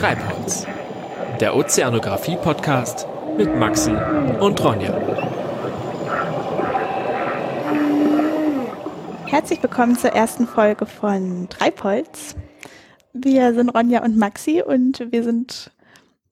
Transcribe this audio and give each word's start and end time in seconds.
Treibholz, 0.00 0.66
der 1.40 1.54
Ozeanographie-Podcast 1.54 3.06
mit 3.36 3.54
Maxi 3.54 3.90
und 4.40 4.64
Ronja. 4.64 4.98
Herzlich 9.26 9.62
willkommen 9.62 9.98
zur 9.98 10.12
ersten 10.12 10.46
Folge 10.46 10.86
von 10.86 11.50
Treibholz. 11.50 12.34
Wir 13.12 13.52
sind 13.52 13.68
Ronja 13.68 14.02
und 14.02 14.16
Maxi 14.16 14.62
und 14.66 15.06
wir 15.12 15.22
sind, 15.22 15.70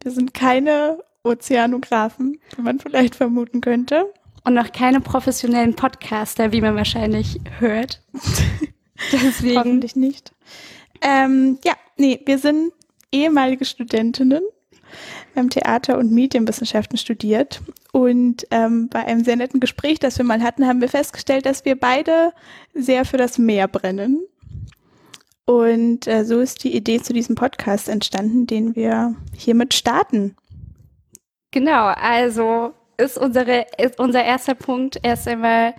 wir 0.03 0.13
sind 0.13 0.33
keine 0.33 1.05
Ozeanographen, 1.23 2.41
wie 2.57 2.63
man 2.63 2.79
vielleicht 2.79 3.17
vermuten 3.17 3.61
könnte. 3.61 4.11
Und 4.45 4.55
noch 4.55 4.73
keine 4.73 5.03
professionellen 5.03 5.75
Podcaster, 5.75 6.53
wie 6.53 6.63
man 6.63 6.75
wahrscheinlich 6.75 7.39
hört. 7.59 8.01
Deswegen. 9.13 9.59
Hoffentlich 9.59 9.95
nicht. 9.95 10.33
Ähm, 11.03 11.59
ja, 11.65 11.75
nee, 11.99 12.19
wir 12.25 12.39
sind 12.39 12.73
ehemalige 13.13 13.65
Studentinnen. 13.65 14.43
Haben 15.37 15.51
Theater- 15.51 15.99
und 15.99 16.13
Medienwissenschaften 16.13 16.99
studiert. 16.99 17.61
Und 17.93 18.47
ähm, 18.51 18.89
bei 18.89 19.05
einem 19.05 19.23
sehr 19.23 19.37
netten 19.37 19.61
Gespräch, 19.61 19.99
das 19.99 20.19
wir 20.19 20.25
mal 20.25 20.43
hatten, 20.43 20.67
haben 20.67 20.81
wir 20.81 20.89
festgestellt, 20.89 21.47
dass 21.47 21.65
wir 21.65 21.79
beide 21.79 22.33
sehr 22.75 23.05
für 23.05 23.17
das 23.17 23.39
Meer 23.39 23.69
brennen. 23.69 24.21
Und 25.45 26.07
äh, 26.07 26.25
so 26.25 26.41
ist 26.41 26.65
die 26.65 26.77
Idee 26.77 27.01
zu 27.01 27.13
diesem 27.13 27.35
Podcast 27.35 27.89
entstanden, 27.89 28.47
den 28.47 28.77
wir 28.77 29.15
hiermit 29.35 29.73
starten. 29.75 30.37
Genau, 31.51 31.87
also 31.87 32.75
ist, 32.99 33.17
unsere, 33.17 33.65
ist 33.79 33.99
unser 33.99 34.23
erster 34.25 34.55
Punkt 34.55 34.99
erst 35.03 35.27
einmal, 35.27 35.75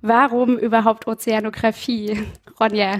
warum 0.00 0.58
überhaupt 0.58 1.06
Ozeanographie? 1.06 2.26
Ronja. 2.58 2.98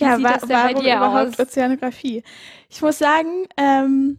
Wie 0.00 0.04
ja, 0.04 0.22
wa 0.22 0.38
warum 0.42 0.84
überhaupt 0.84 1.38
aus? 1.38 1.46
Ozeanographie? 1.46 2.22
Ich 2.68 2.80
muss 2.82 2.98
sagen, 2.98 3.46
ähm, 3.56 4.18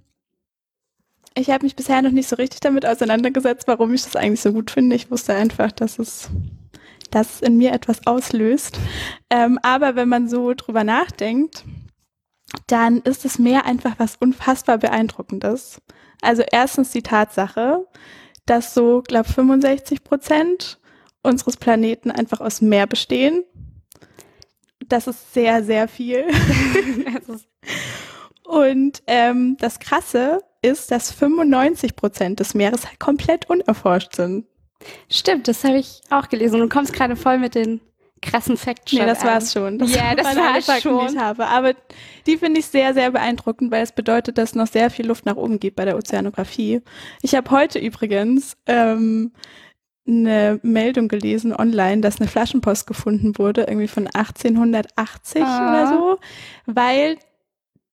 ich 1.34 1.50
habe 1.50 1.64
mich 1.64 1.76
bisher 1.76 2.02
noch 2.02 2.12
nicht 2.12 2.28
so 2.28 2.36
richtig 2.36 2.60
damit 2.60 2.86
auseinandergesetzt, 2.86 3.68
warum 3.68 3.94
ich 3.94 4.04
das 4.04 4.16
eigentlich 4.16 4.42
so 4.42 4.52
gut 4.54 4.72
finde. 4.72 4.96
Ich 4.96 5.10
wusste 5.10 5.34
einfach, 5.34 5.72
dass 5.72 5.98
es, 5.98 6.30
dass 7.10 7.36
es 7.36 7.42
in 7.42 7.58
mir 7.58 7.72
etwas 7.72 8.06
auslöst. 8.06 8.78
Ähm, 9.30 9.58
aber 9.64 9.96
wenn 9.96 10.10
man 10.10 10.28
so 10.28 10.54
drüber 10.54 10.84
nachdenkt, 10.84 11.64
dann 12.68 13.00
ist 13.00 13.24
das 13.24 13.40
Meer 13.40 13.66
einfach 13.66 13.96
was 13.98 14.18
unfassbar 14.18 14.78
beeindruckendes. 14.78 15.82
Also 16.22 16.44
erstens 16.52 16.92
die 16.92 17.02
Tatsache, 17.02 17.88
dass 18.46 18.74
so, 18.74 19.02
glaube 19.02 19.30
65 19.30 20.04
Prozent 20.04 20.80
unseres 21.24 21.58
Planeten 21.58 22.12
einfach 22.12 22.42
aus 22.42 22.62
Meer 22.62 22.88
bestehen. 22.88 23.44
Das 24.92 25.08
ist 25.08 25.34
sehr, 25.34 25.64
sehr 25.64 25.88
viel. 25.88 26.26
Und 28.44 29.02
ähm, 29.08 29.56
das 29.58 29.80
Krasse 29.80 30.44
ist, 30.62 30.92
dass 30.92 31.12
95 31.14 31.96
Prozent 31.96 32.42
des 32.42 32.54
Meeres 32.54 32.86
halt 32.86 33.00
komplett 33.00 33.50
unerforscht 33.50 34.16
sind. 34.16 34.46
Stimmt, 35.10 35.48
das 35.48 35.64
habe 35.64 35.78
ich 35.78 36.02
auch 36.10 36.28
gelesen. 36.28 36.60
Du 36.60 36.68
kommst 36.68 36.92
gerade 36.92 37.16
voll 37.16 37.38
mit 37.38 37.56
den 37.56 37.80
krassen 38.22 38.58
Facts 38.58 38.92
Nee, 38.92 39.06
das 39.06 39.24
war's 39.24 39.54
schon. 39.54 39.80
Das 39.80 39.96
ja, 39.96 40.14
das 40.14 40.36
war 40.36 40.62
Fakten, 40.62 40.82
schon. 40.82 41.08
Die 41.08 41.14
ich 41.14 41.20
habe. 41.20 41.48
Aber 41.48 41.74
die 42.28 42.38
finde 42.38 42.60
ich 42.60 42.66
sehr, 42.66 42.94
sehr 42.94 43.12
beeindruckend, 43.12 43.72
weil 43.72 43.84
es 43.84 43.94
bedeutet, 43.94 44.38
dass 44.38 44.50
es 44.50 44.56
noch 44.56 44.68
sehr 44.68 44.90
viel 44.90 45.08
Luft 45.08 45.26
nach 45.26 45.38
oben 45.38 45.60
gibt 45.60 45.78
bei 45.78 45.86
der 45.86 45.96
Ozeanographie. 45.96 46.82
Ich 47.22 47.34
habe 47.34 47.50
heute 47.50 47.80
übrigens 47.80 48.58
ähm, 48.68 49.32
eine 50.08 50.60
Meldung 50.64 51.08
gelesen 51.08 51.54
online, 51.54 52.02
dass 52.02 52.20
eine 52.20 52.30
Flaschenpost 52.30 52.88
gefunden 52.88 53.38
wurde, 53.38 53.62
irgendwie 53.64 53.88
von 53.88 54.08
1880 54.08 55.44
ah. 55.44 55.70
oder 55.70 55.88
so, 55.88 56.20
weil 56.66 57.18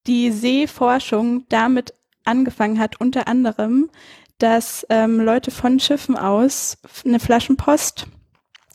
die 0.07 0.31
Seeforschung 0.31 1.45
damit 1.49 1.93
angefangen 2.25 2.79
hat, 2.79 3.01
unter 3.01 3.29
anderem, 3.29 3.91
dass 4.39 4.87
ähm, 4.89 5.21
Leute 5.21 5.51
von 5.51 5.81
Schiffen 5.81 6.17
aus 6.17 6.79
eine 7.05 7.21
Flaschenpost 7.21 8.07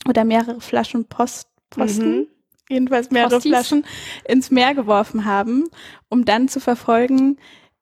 oder 0.08 0.26
mehrere 0.26 0.62
Flaschen 0.62 1.06
Post, 1.06 1.48
Posten, 1.70 2.18
mhm. 2.18 2.28
jedenfalls 2.70 3.10
mehrere 3.10 3.36
Postis. 3.36 3.52
Flaschen 3.52 3.86
ins 4.26 4.52
Meer 4.52 4.76
geworfen 4.76 5.26
haben, 5.26 5.66
um 6.10 6.26
dann 6.26 6.50
zu 6.50 6.60
verfolgen, 6.60 7.38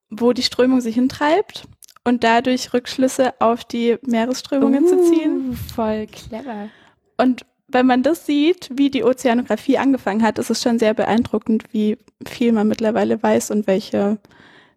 wo 0.09 0.33
die 0.33 0.43
Strömung 0.43 0.81
sich 0.81 0.95
hintreibt 0.95 1.67
und 2.03 2.23
dadurch 2.23 2.73
Rückschlüsse 2.73 3.33
auf 3.39 3.63
die 3.63 3.97
Meeresströmungen 4.03 4.83
uh, 4.83 4.87
zu 4.87 5.11
ziehen. 5.11 5.57
Voll 5.75 6.07
clever. 6.07 6.69
Und 7.17 7.45
wenn 7.67 7.85
man 7.85 8.03
das 8.03 8.25
sieht, 8.25 8.69
wie 8.73 8.89
die 8.89 9.03
Ozeanographie 9.03 9.77
angefangen 9.77 10.23
hat, 10.23 10.39
ist 10.39 10.49
es 10.49 10.61
schon 10.61 10.79
sehr 10.79 10.93
beeindruckend, 10.93 11.65
wie 11.71 11.97
viel 12.27 12.51
man 12.51 12.67
mittlerweile 12.67 13.21
weiß 13.21 13.51
und 13.51 13.67
welche, 13.67 14.17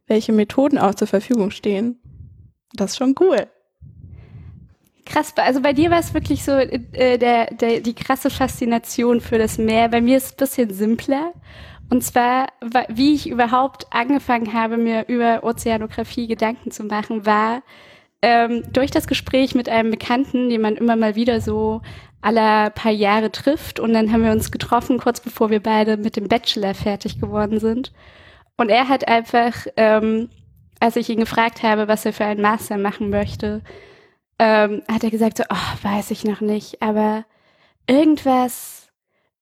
welche 0.07 0.33
Methoden 0.33 0.79
auch 0.79 0.95
zur 0.95 1.09
Verfügung 1.09 1.51
stehen. 1.51 1.99
Das 2.73 2.93
ist 2.93 2.99
schon 2.99 3.15
cool. 3.21 3.47
Krass, 5.07 5.35
also 5.37 5.61
bei 5.61 5.73
dir 5.73 5.91
war 5.91 5.99
es 5.99 6.15
wirklich 6.15 6.45
so 6.45 6.53
äh, 6.53 7.19
der, 7.19 7.47
der, 7.47 7.81
die 7.81 7.95
krasse 7.95 8.31
Faszination 8.31 9.21
für 9.21 9.39
das 9.39 9.59
Meer. 9.59 9.89
Bei 9.89 10.01
mir 10.01 10.17
ist 10.17 10.27
es 10.27 10.33
ein 10.33 10.37
bisschen 10.39 10.71
simpler. 10.73 11.33
Und 11.91 12.03
zwar, 12.03 12.49
wie 12.89 13.15
ich 13.15 13.29
überhaupt 13.29 13.87
angefangen 13.93 14.53
habe, 14.53 14.77
mir 14.77 15.07
über 15.09 15.45
Ozeanographie 15.45 16.27
Gedanken 16.27 16.71
zu 16.71 16.85
machen, 16.85 17.27
war 17.27 17.63
ähm, 18.23 18.63
durch 18.73 18.91
das 18.91 19.07
Gespräch 19.07 19.55
mit 19.55 19.69
einem 19.69 19.91
Bekannten, 19.91 20.49
den 20.49 20.63
man 20.63 20.77
immer 20.77 20.97
mal 20.97 21.15
wieder 21.15 21.41
so 21.41 21.83
aller 22.23 22.71
paar 22.71 22.93
Jahre 22.93 23.31
trifft. 23.31 23.79
Und 23.81 23.93
dann 23.93 24.11
haben 24.13 24.25
wir 24.25 24.33
uns 24.33 24.51
getroffen, 24.51 24.99
kurz 24.99 25.21
bevor 25.21 25.51
wir 25.51 25.61
beide 25.61 25.97
mit 25.99 26.17
dem 26.17 26.29
Bachelor 26.29 26.75
fertig 26.75 27.21
geworden 27.21 27.61
sind. 27.61 27.93
Und 28.57 28.71
er 28.71 28.89
hat 28.89 29.07
einfach, 29.09 29.67
ähm, 29.77 30.31
als 30.81 30.97
ich 30.97 31.11
ihn 31.11 31.21
gefragt 31.21 31.63
habe, 31.63 31.87
was 31.87 32.07
er 32.07 32.13
für 32.13 32.25
einen 32.25 32.41
Master 32.41 32.79
machen 32.79 33.11
möchte, 33.11 33.61
ähm, 34.39 34.83
hat 34.91 35.05
er 35.05 35.11
gesagt 35.11 35.39
so, 35.39 35.45
oh, 35.49 35.85
weiß 35.85 36.11
ich 36.11 36.25
noch 36.25 36.41
nicht, 36.41 36.83
aber 36.83 37.25
irgendwas, 37.87 38.84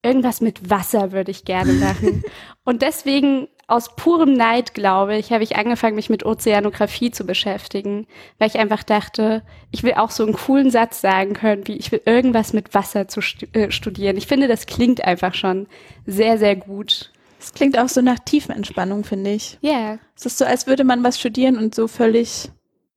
irgendwas 0.02 0.40
mit 0.40 0.70
Wasser 0.70 1.12
würde 1.12 1.30
ich 1.30 1.44
gerne 1.44 1.72
machen. 1.74 2.24
und 2.64 2.82
deswegen 2.82 3.48
aus 3.68 3.94
purem 3.96 4.34
Neid, 4.34 4.74
glaube 4.74 5.16
ich, 5.16 5.32
habe 5.32 5.44
ich 5.44 5.56
angefangen, 5.56 5.96
mich 5.96 6.10
mit 6.10 6.26
Ozeanographie 6.26 7.10
zu 7.10 7.24
beschäftigen, 7.24 8.06
weil 8.38 8.48
ich 8.48 8.58
einfach 8.58 8.82
dachte, 8.82 9.42
ich 9.70 9.82
will 9.82 9.94
auch 9.94 10.10
so 10.10 10.24
einen 10.24 10.34
coolen 10.34 10.70
Satz 10.70 11.00
sagen 11.00 11.32
können, 11.32 11.66
wie 11.66 11.76
ich 11.76 11.90
will 11.92 12.02
irgendwas 12.04 12.52
mit 12.52 12.74
Wasser 12.74 13.08
zu 13.08 13.20
äh, 13.52 13.70
studieren. 13.70 14.16
Ich 14.16 14.26
finde, 14.26 14.48
das 14.48 14.66
klingt 14.66 15.04
einfach 15.04 15.34
schon 15.34 15.68
sehr, 16.06 16.38
sehr 16.38 16.56
gut. 16.56 17.12
Es 17.40 17.52
klingt 17.54 17.78
auch 17.78 17.88
so 17.88 18.02
nach 18.02 18.18
Tiefenentspannung, 18.18 19.04
finde 19.04 19.30
ich. 19.30 19.58
Ja. 19.62 19.70
Yeah. 19.70 19.98
Es 20.16 20.26
ist 20.26 20.38
so, 20.38 20.44
als 20.44 20.66
würde 20.66 20.84
man 20.84 21.02
was 21.02 21.18
studieren 21.18 21.56
und 21.56 21.74
so 21.74 21.88
völlig 21.88 22.50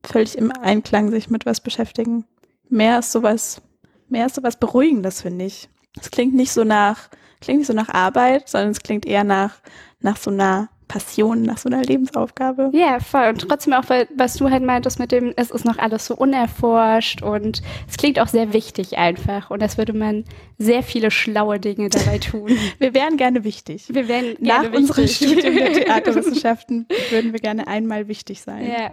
völlig 0.06 0.38
im 0.38 0.52
Einklang 0.52 1.12
sich 1.12 1.30
mit 1.30 1.46
was 1.46 1.62
beschäftigen. 1.62 2.26
Mehr 2.70 3.00
ist 3.00 3.12
sowas, 3.12 3.62
mehr 4.08 4.28
ist 4.28 4.36
sowas 4.36 4.58
Beruhigendes, 4.58 5.22
finde 5.22 5.46
ich. 5.46 5.70
Es 6.00 6.12
klingt 6.12 6.34
nicht 6.34 6.52
so 6.52 6.64
nach, 6.64 7.10
klingt 7.42 7.60
nicht 7.60 7.68
so 7.68 7.74
nach 7.74 7.90
Arbeit, 7.90 8.50
sondern 8.50 8.72
es 8.72 8.82
klingt 8.82 9.06
eher 9.06 9.24
nach, 9.24 9.56
nach 10.02 10.18
so 10.18 10.32
einer 10.32 10.70
Passion, 10.88 11.42
nach 11.42 11.58
so 11.58 11.68
einer 11.68 11.82
Lebensaufgabe. 11.82 12.70
Ja, 12.74 13.00
voll. 13.00 13.30
Und 13.30 13.48
trotzdem 13.48 13.74
auch, 13.74 13.90
weil, 13.90 14.08
was 14.16 14.36
du 14.36 14.50
halt 14.50 14.64
meintest 14.64 15.00
mit 15.00 15.12
dem, 15.12 15.34
es 15.36 15.50
ist 15.50 15.66
noch 15.66 15.78
alles 15.78 16.06
so 16.06 16.16
unerforscht 16.16 17.22
und 17.24 17.62
es 17.90 17.98
klingt 17.98 18.20
auch 18.20 18.28
sehr 18.28 18.54
wichtig 18.54 18.98
einfach. 18.98 19.50
Und 19.50 19.62
das 19.62 19.78
würde 19.78 19.94
man 19.94 20.26
sehr 20.58 20.84
viele 20.84 21.12
schlaue 21.12 21.60
Dinge 21.60 21.90
dabei 21.90 22.20
tun. 22.20 22.52
wir 22.80 22.94
wären 22.94 23.18
gerne 23.18 23.44
wichtig. 23.44 23.86
Wir 23.90 24.08
wären 24.08 24.36
gerne 24.40 24.70
Nach 24.70 24.78
unserem 24.78 25.08
Studium 25.08 25.56
der 25.56 25.74
Theaterwissenschaften 25.86 26.88
würden 27.10 27.34
wir 27.34 27.40
gerne 27.40 27.68
einmal 27.68 28.08
wichtig 28.08 28.42
sein. 28.42 28.68
Ja. 28.68 28.92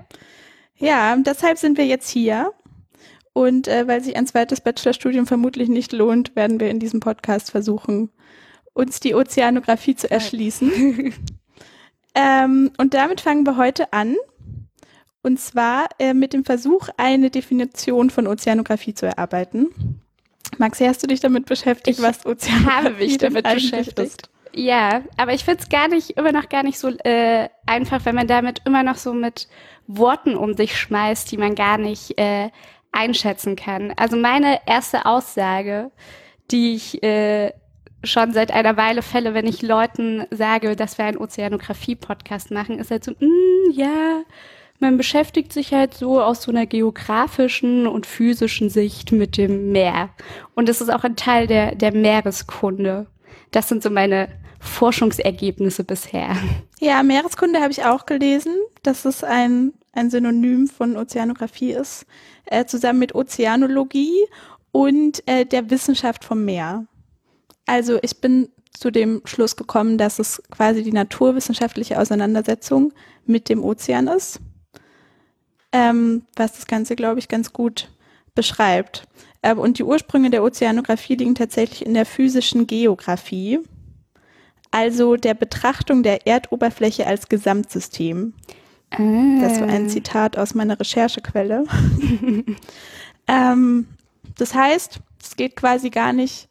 Ja, 0.78 1.14
deshalb 1.16 1.58
sind 1.58 1.78
wir 1.78 1.86
jetzt 1.86 2.08
hier. 2.08 2.52
Und 3.32 3.66
äh, 3.66 3.86
weil 3.88 4.02
sich 4.02 4.16
ein 4.16 4.26
zweites 4.26 4.60
Bachelorstudium 4.60 5.26
vermutlich 5.26 5.68
nicht 5.68 5.92
lohnt, 5.92 6.36
werden 6.36 6.60
wir 6.60 6.70
in 6.70 6.78
diesem 6.78 7.00
Podcast 7.00 7.50
versuchen, 7.50 8.10
uns 8.74 9.00
die 9.00 9.14
Ozeanographie 9.14 9.96
zu 9.96 10.10
erschließen. 10.10 11.14
ähm, 12.14 12.70
und 12.76 12.94
damit 12.94 13.20
fangen 13.20 13.46
wir 13.46 13.56
heute 13.56 13.92
an. 13.92 14.16
Und 15.22 15.38
zwar 15.38 15.88
äh, 15.98 16.14
mit 16.14 16.32
dem 16.32 16.44
Versuch, 16.44 16.88
eine 16.96 17.30
Definition 17.30 18.10
von 18.10 18.26
Ozeanographie 18.26 18.92
zu 18.92 19.06
erarbeiten. 19.06 20.00
Maxi, 20.58 20.84
hast 20.84 21.02
du 21.02 21.06
dich 21.06 21.20
damit 21.20 21.46
beschäftigt, 21.46 21.98
ich 21.98 22.04
was 22.04 22.26
Ozeanographie 22.26 22.86
habe 22.86 22.90
mich 22.96 23.18
damit 23.18 23.44
beschäftigt. 23.44 23.98
Ist? 23.98 24.30
Ja, 24.54 25.02
aber 25.16 25.32
ich 25.32 25.44
finde 25.44 25.62
es 25.62 25.68
gar 25.68 25.88
nicht, 25.88 26.10
immer 26.10 26.32
noch 26.32 26.48
gar 26.48 26.62
nicht 26.62 26.78
so 26.78 26.88
äh, 26.88 27.48
einfach, 27.66 28.04
wenn 28.04 28.14
man 28.14 28.26
damit 28.26 28.62
immer 28.66 28.82
noch 28.82 28.96
so 28.96 29.14
mit 29.14 29.48
Worten 29.86 30.36
um 30.36 30.54
sich 30.54 30.76
schmeißt, 30.76 31.30
die 31.30 31.38
man 31.38 31.54
gar 31.54 31.78
nicht 31.78 32.18
äh, 32.18 32.50
einschätzen 32.92 33.56
kann. 33.56 33.92
Also 33.96 34.16
meine 34.16 34.60
erste 34.66 35.06
Aussage, 35.06 35.90
die 36.50 36.74
ich 36.74 37.02
äh, 37.02 37.52
schon 38.04 38.32
seit 38.32 38.50
einer 38.52 38.76
Weile 38.76 39.02
fälle, 39.02 39.34
wenn 39.34 39.46
ich 39.46 39.62
Leuten 39.62 40.26
sage, 40.30 40.76
dass 40.76 40.98
wir 40.98 41.06
einen 41.06 41.18
Ozeanographie-Podcast 41.18 42.50
machen, 42.50 42.78
ist 42.78 42.90
halt 42.90 43.04
so, 43.04 43.12
mm, 43.12 43.70
ja, 43.72 44.22
man 44.78 44.96
beschäftigt 44.96 45.52
sich 45.52 45.72
halt 45.72 45.94
so 45.94 46.20
aus 46.20 46.42
so 46.42 46.50
einer 46.50 46.66
geografischen 46.66 47.86
und 47.86 48.04
physischen 48.04 48.68
Sicht 48.68 49.12
mit 49.12 49.36
dem 49.36 49.70
Meer. 49.70 50.10
Und 50.54 50.68
es 50.68 50.80
ist 50.80 50.92
auch 50.92 51.04
ein 51.04 51.16
Teil 51.16 51.46
der, 51.46 51.74
der 51.76 51.92
Meereskunde. 51.92 53.06
das 53.52 53.68
sind 53.68 53.82
so 53.82 53.90
meine 53.90 54.28
Forschungsergebnisse 54.62 55.84
bisher. 55.84 56.36
Ja, 56.78 57.02
Meereskunde 57.02 57.60
habe 57.60 57.72
ich 57.72 57.84
auch 57.84 58.06
gelesen, 58.06 58.54
dass 58.82 59.04
es 59.04 59.24
ein, 59.24 59.72
ein 59.92 60.08
Synonym 60.08 60.68
von 60.68 60.96
Ozeanographie 60.96 61.72
ist, 61.72 62.06
äh, 62.46 62.64
zusammen 62.64 63.00
mit 63.00 63.14
Ozeanologie 63.14 64.24
und 64.70 65.22
äh, 65.26 65.44
der 65.44 65.70
Wissenschaft 65.70 66.24
vom 66.24 66.44
Meer. 66.44 66.86
Also 67.66 67.98
ich 68.02 68.20
bin 68.20 68.48
zu 68.72 68.90
dem 68.90 69.20
Schluss 69.24 69.56
gekommen, 69.56 69.98
dass 69.98 70.18
es 70.18 70.42
quasi 70.50 70.82
die 70.82 70.92
naturwissenschaftliche 70.92 72.00
Auseinandersetzung 72.00 72.92
mit 73.26 73.48
dem 73.48 73.62
Ozean 73.62 74.08
ist, 74.08 74.40
ähm, 75.72 76.22
was 76.36 76.52
das 76.52 76.66
Ganze, 76.66 76.96
glaube 76.96 77.18
ich, 77.18 77.28
ganz 77.28 77.52
gut 77.52 77.90
beschreibt. 78.34 79.06
Äh, 79.42 79.54
und 79.54 79.78
die 79.78 79.84
Ursprünge 79.84 80.30
der 80.30 80.42
Ozeanographie 80.42 81.16
liegen 81.16 81.34
tatsächlich 81.34 81.84
in 81.84 81.94
der 81.94 82.06
physischen 82.06 82.66
Geographie, 82.66 83.60
also 84.72 85.16
der 85.16 85.34
Betrachtung 85.34 86.02
der 86.02 86.26
Erdoberfläche 86.26 87.06
als 87.06 87.28
Gesamtsystem. 87.28 88.34
Ah. 88.90 89.40
Das 89.40 89.60
war 89.60 89.68
ein 89.68 89.88
Zitat 89.88 90.36
aus 90.36 90.54
meiner 90.54 90.80
Recherchequelle. 90.80 91.64
ähm, 93.28 93.86
das 94.36 94.54
heißt, 94.54 94.98
es 95.22 95.36
geht 95.36 95.56
quasi 95.56 95.90
gar 95.90 96.12
nicht 96.12 96.48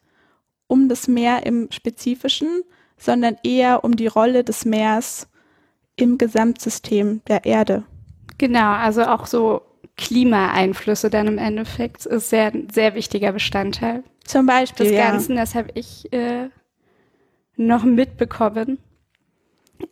um 0.67 0.87
das 0.87 1.07
Meer 1.07 1.45
im 1.45 1.67
Spezifischen, 1.71 2.61
sondern 2.97 3.35
eher 3.43 3.83
um 3.83 3.95
die 3.95 4.07
Rolle 4.07 4.43
des 4.43 4.63
Meers 4.63 5.27
im 5.95 6.17
Gesamtsystem 6.17 7.21
der 7.27 7.45
Erde. 7.45 7.83
Genau, 8.37 8.71
also 8.71 9.03
auch 9.03 9.25
so 9.25 9.61
Klimaeinflüsse 9.97 11.09
dann 11.09 11.27
im 11.27 11.37
Endeffekt 11.37 12.05
ist 12.05 12.29
sehr, 12.29 12.51
sehr 12.71 12.95
wichtiger 12.95 13.31
Bestandteil 13.33 14.03
Zum 14.23 14.45
Beispiel. 14.45 14.87
des. 14.87 14.95
Ganzen. 14.95 15.35
Das 15.35 15.53
habe 15.53 15.69
ich 15.75 16.11
äh, 16.13 16.49
noch 17.55 17.83
mitbekommen. 17.83 18.79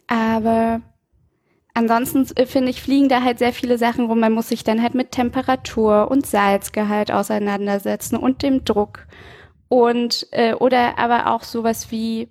Aber 0.07 0.81
ansonsten 1.73 2.25
äh, 2.35 2.45
finde 2.45 2.69
ich, 2.69 2.81
fliegen 2.81 3.09
da 3.09 3.21
halt 3.23 3.39
sehr 3.39 3.53
viele 3.53 3.77
Sachen 3.77 4.05
rum. 4.05 4.19
Man 4.19 4.33
muss 4.33 4.49
sich 4.49 4.63
dann 4.63 4.81
halt 4.81 4.95
mit 4.95 5.11
Temperatur 5.11 6.09
und 6.09 6.25
Salzgehalt 6.25 7.11
auseinandersetzen 7.11 8.17
und 8.17 8.43
dem 8.43 8.65
Druck. 8.65 9.07
Und 9.67 10.27
äh, 10.31 10.53
oder 10.53 10.97
aber 10.97 11.27
auch 11.27 11.43
sowas 11.43 11.91
wie 11.91 12.29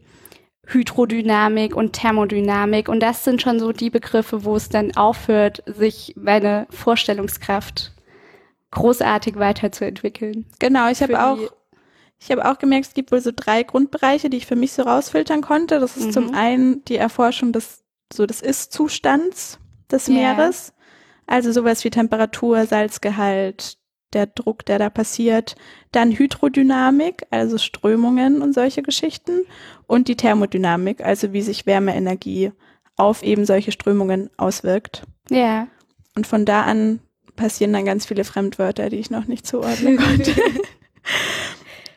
Hydrodynamik 0.67 1.75
und 1.75 1.95
Thermodynamik. 1.95 2.89
Und 2.89 3.01
das 3.01 3.25
sind 3.25 3.41
schon 3.41 3.59
so 3.59 3.73
die 3.73 3.91
Begriffe, 3.91 4.45
wo 4.45 4.57
es 4.57 4.69
dann 4.69 4.97
aufhört, 4.97 5.63
sich 5.67 6.15
meine 6.17 6.67
Vorstellungskraft 6.71 7.93
großartig 8.71 9.37
weiterzuentwickeln. 9.39 10.47
Genau, 10.59 10.91
ich 10.91 11.03
habe 11.03 11.25
auch, 11.25 11.39
ich 12.21 12.31
habe 12.31 12.51
auch 12.51 12.59
gemerkt, 12.59 12.87
es 12.89 12.95
gibt 12.95 13.13
wohl 13.13 13.21
so 13.21 13.31
drei 13.35 13.63
Grundbereiche, 13.63 14.29
die 14.31 14.37
ich 14.39 14.47
für 14.47 14.57
mich 14.57 14.73
so 14.73 14.83
rausfiltern 14.83 15.41
konnte. 15.41 15.79
Das 15.81 15.97
ist 15.97 16.07
Mhm. 16.07 16.13
zum 16.13 16.35
einen 16.35 16.85
die 16.87 16.97
Erforschung 16.97 17.53
des, 17.53 17.85
so 18.13 18.27
des 18.27 18.41
Ist-Zustands 18.41 19.59
des 19.91 20.07
Ja. 20.09 20.15
Meeres. 20.15 20.73
Also 21.27 21.53
sowas 21.53 21.85
wie 21.85 21.91
Temperatur, 21.91 22.67
Salzgehalt, 22.67 23.77
der 24.15 24.27
Druck, 24.27 24.65
der 24.65 24.79
da 24.79 24.89
passiert. 24.91 25.55
Dann 25.93 26.13
Hydrodynamik, 26.13 27.27
also 27.31 27.59
Strömungen 27.59 28.41
und 28.43 28.55
solche 28.55 28.83
Geschichten. 28.83 29.43
Und 29.87 30.09
die 30.09 30.17
Thermodynamik, 30.17 31.05
also 31.05 31.33
wie 31.33 31.43
sich 31.43 31.67
Wärmeenergie 31.67 32.53
auf 32.97 33.23
eben 33.23 33.45
solche 33.45 33.71
Strömungen 33.73 34.31
auswirkt. 34.39 35.03
Ja. 35.31 35.69
Und 36.17 36.27
von 36.27 36.45
da 36.45 36.63
an 36.63 37.01
passieren 37.37 37.73
dann 37.75 37.85
ganz 37.85 38.07
viele 38.07 38.25
Fremdwörter, 38.25 38.89
die 38.89 38.97
ich 38.97 39.11
noch 39.11 39.27
nicht 39.27 39.47
zuordnen 39.47 39.97
konnte. 40.03 40.35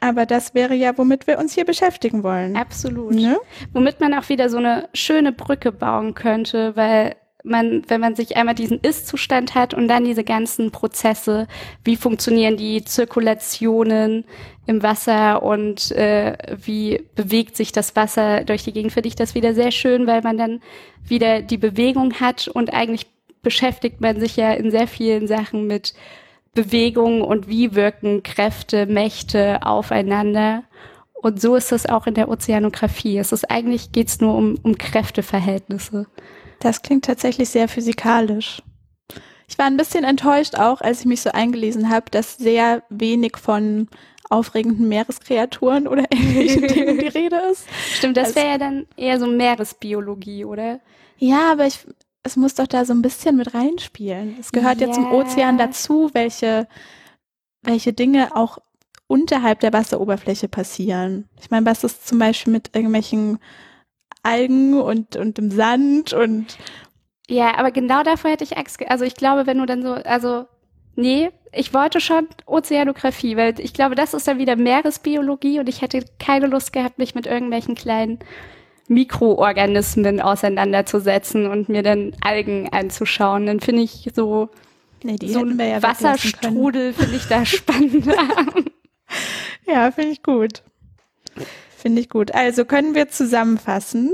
Aber 0.02 0.26
das 0.26 0.54
wäre 0.56 0.74
ja, 0.74 0.98
womit 0.98 1.28
wir 1.28 1.38
uns 1.38 1.54
hier 1.54 1.64
beschäftigen 1.64 2.24
wollen. 2.24 2.58
Absolut. 2.58 3.14
Ne? 3.14 3.40
Womit 3.72 4.00
man 4.00 4.14
auch 4.16 4.28
wieder 4.30 4.50
so 4.50 4.58
eine 4.58 4.90
schöne 4.94 5.32
Brücke 5.32 5.72
bauen 5.72 6.16
könnte, 6.16 6.76
weil 6.76 7.16
man, 7.44 7.84
wenn 7.88 8.02
man 8.02 8.16
sich 8.16 8.36
einmal 8.36 8.56
diesen 8.56 8.80
Ist-Zustand 8.80 9.56
hat 9.56 9.74
und 9.74 9.88
dann 9.88 10.04
diese 10.04 10.24
ganzen 10.24 10.72
Prozesse, 10.72 11.48
wie 11.84 11.96
funktionieren 11.96 12.58
die 12.58 12.84
Zirkulationen 12.84 14.26
im 14.66 14.84
Wasser 14.84 15.44
und 15.44 15.92
äh, 15.92 16.36
wie 16.64 17.04
bewegt 17.16 17.56
sich 17.56 17.72
das 17.72 17.96
Wasser 17.96 18.44
durch 18.44 18.64
die 18.64 18.74
Gegend, 18.74 18.94
finde 18.94 19.08
ich 19.08 19.16
das 19.16 19.36
wieder 19.36 19.54
sehr 19.54 19.72
schön, 19.72 20.08
weil 20.08 20.22
man 20.22 20.38
dann 20.38 20.62
wieder 21.04 21.42
die 21.42 21.58
Bewegung 21.58 22.16
hat 22.20 22.48
und 22.48 22.74
eigentlich 22.74 23.08
beschäftigt 23.42 24.02
man 24.02 24.20
sich 24.20 24.36
ja 24.36 24.54
in 24.54 24.72
sehr 24.72 24.88
vielen 24.88 25.28
Sachen 25.28 25.68
mit 25.68 25.94
Bewegung 26.54 27.22
und 27.22 27.48
wie 27.48 27.76
wirken 27.76 28.24
Kräfte, 28.24 28.86
Mächte 28.86 29.60
aufeinander. 29.66 30.64
Und 31.14 31.40
so 31.40 31.56
ist 31.56 31.72
es 31.72 31.86
auch 31.86 32.08
in 32.08 32.14
der 32.16 32.30
Ozeanographie. 32.30 33.18
Es 33.18 33.32
ist 33.32 33.50
eigentlich 33.50 33.92
geht's 33.92 34.20
nur 34.22 34.36
um, 34.36 34.58
um 34.64 34.78
Kräfteverhältnisse. 34.78 36.08
Das 36.60 36.82
klingt 36.82 37.06
tatsächlich 37.06 37.50
sehr 37.50 37.68
physikalisch. 37.68 38.62
Ich 39.48 39.58
war 39.58 39.66
ein 39.66 39.78
bisschen 39.78 40.04
enttäuscht 40.04 40.56
auch, 40.56 40.82
als 40.82 41.02
ich 41.02 41.06
mich 41.06 41.22
so 41.22 41.32
eingelesen 41.32 41.90
habe, 41.90 42.06
dass 42.10 42.38
sehr 42.38 42.84
wenig 42.90 43.38
von 43.38 43.88
aufregenden 44.30 44.88
Meereskreaturen 44.88 45.88
oder 45.88 46.06
ähnlichen 46.12 46.68
Dingen 46.68 47.00
die 47.00 47.08
Rede 47.08 47.38
ist. 47.52 47.66
Stimmt, 47.94 48.18
das 48.18 48.28
Also- 48.30 48.36
wäre 48.38 48.48
ja 48.50 48.58
dann 48.58 48.88
eher 48.96 49.20
so 49.20 49.28
Meeresbiologie, 49.28 50.46
oder? 50.46 50.80
Ja, 51.18 51.52
aber 51.52 51.68
ich, 51.68 51.80
es 52.24 52.36
muss 52.36 52.56
doch 52.56 52.68
da 52.68 52.86
so 52.86 52.94
ein 52.94 53.02
bisschen 53.02 53.38
mit 53.38 53.54
reinspielen. 53.54 54.38
Es 54.40 54.52
gehört 54.52 54.80
ja, 54.80 54.92
zum. 54.92 55.12
Ozean 55.12 55.58
dazu, 55.58 56.12
welche, 56.14 56.68
welche 57.62 57.94
Dinge 57.94 58.36
auch 58.36 58.60
unterhalb 59.08 59.60
der 59.60 59.74
Wasseroberfläche 59.74 60.48
passieren. 60.48 61.28
Ich 61.40 61.50
meine, 61.52 61.66
was 61.66 61.84
ist 61.84 62.08
zum 62.08 62.20
Beispiel 62.20 62.54
mit 62.54 62.76
irgendwelchen 62.76 63.40
Algen 64.24 64.80
und, 64.80 65.16
und 65.16 65.38
dem 65.38 65.52
Sand 65.52 66.14
und 66.14 66.58
Ja, 67.28 67.58
aber 67.58 67.72
genau 67.72 68.04
davor 68.04 68.32
hätte 68.32 68.44
ich 68.44 68.58
Angst. 68.58 68.80
Also 68.88 69.04
ich 69.04 69.16
glaube, 69.16 69.48
wenn 69.48 69.58
du 69.58 69.66
dann 69.66 69.82
so, 69.82 69.94
also 69.94 70.46
nee, 70.96 71.32
ich 71.52 71.74
wollte 71.74 72.00
schon 72.00 72.28
Ozeanographie, 72.46 73.36
weil 73.36 73.60
ich 73.60 73.74
glaube, 73.74 73.96
das 73.96 74.14
ist 74.14 74.28
dann 74.28 74.38
wieder 74.38 74.56
Meeresbiologie 74.56 75.60
und 75.60 75.68
ich 75.68 75.82
hätte 75.82 76.06
keine 76.20 76.48
Lust 76.48 76.72
gehabt, 76.72 76.98
mich 76.98 77.16
mit 77.16 77.26
irgendwelchen 77.26 77.76
kleinen 77.76 78.20
Mikroorganismen 78.92 80.20
auseinanderzusetzen 80.22 81.48
und 81.48 81.70
mir 81.70 81.82
dann 81.82 82.14
Algen 82.22 82.70
anzuschauen. 82.72 83.46
Dann 83.46 83.60
finde 83.62 83.84
ich 83.84 84.10
so, 84.14 84.50
nee, 85.04 85.16
so 85.22 85.40
hätten 85.40 85.52
ein 85.52 85.58
wir 85.60 85.66
ja. 85.68 85.82
Wasserstrudel 85.84 86.94
finde 86.94 87.16
ich 87.16 87.28
da 87.28 87.46
spannender. 87.46 88.16
Ja, 89.68 89.92
finde 89.92 90.12
ich 90.12 90.24
gut. 90.24 90.64
Finde 91.78 92.00
ich 92.02 92.08
gut. 92.10 92.34
Also 92.34 92.64
können 92.66 92.96
wir 92.96 93.10
zusammenfassen. 93.10 94.12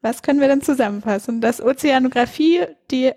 Was 0.00 0.22
können 0.22 0.40
wir 0.40 0.46
denn 0.48 0.62
zusammenfassen? 0.62 1.40
Dass 1.40 1.60
Ozeanographie 1.60 2.60
die 2.92 3.12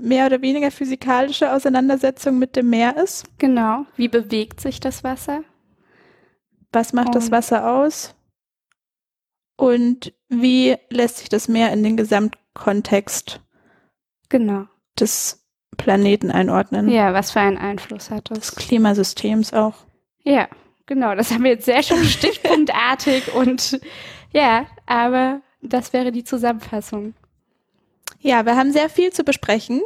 mehr 0.00 0.26
oder 0.26 0.42
weniger 0.42 0.70
physikalische 0.72 1.52
Auseinandersetzung 1.52 2.38
mit 2.38 2.56
dem 2.56 2.70
Meer 2.70 2.96
ist. 2.96 3.24
genau. 3.38 3.86
Wie 3.96 4.08
bewegt 4.08 4.60
sich 4.60 4.80
das 4.80 5.04
Wasser? 5.04 5.42
Was 6.72 6.92
macht 6.92 7.14
das 7.14 7.26
Und- 7.26 7.32
Wasser 7.32 7.70
aus? 7.70 8.14
Und 9.56 10.12
wie 10.28 10.76
lässt 10.90 11.18
sich 11.18 11.28
das 11.28 11.48
Meer 11.48 11.72
in 11.72 11.82
den 11.82 11.96
Gesamtkontext 11.96 13.40
Genau. 14.28 14.66
des 14.98 15.44
Planeten 15.76 16.30
einordnen? 16.30 16.88
Ja, 16.88 17.14
was 17.14 17.30
für 17.30 17.40
einen 17.40 17.58
Einfluss 17.58 18.10
hat 18.10 18.30
Des 18.30 18.38
das? 18.52 18.56
Klimasystems 18.56 19.52
auch. 19.52 19.74
Ja, 20.24 20.48
genau. 20.86 21.14
Das 21.14 21.30
haben 21.30 21.44
wir 21.44 21.52
jetzt 21.52 21.64
sehr 21.64 21.82
schön 21.82 22.04
stichpunktartig 22.04 23.34
und 23.34 23.80
ja, 24.32 24.66
aber 24.86 25.40
das 25.62 25.92
wäre 25.92 26.12
die 26.12 26.24
Zusammenfassung. 26.24 27.14
Ja, 28.20 28.44
wir 28.44 28.56
haben 28.56 28.72
sehr 28.72 28.88
viel 28.88 29.12
zu 29.12 29.24
besprechen. 29.24 29.82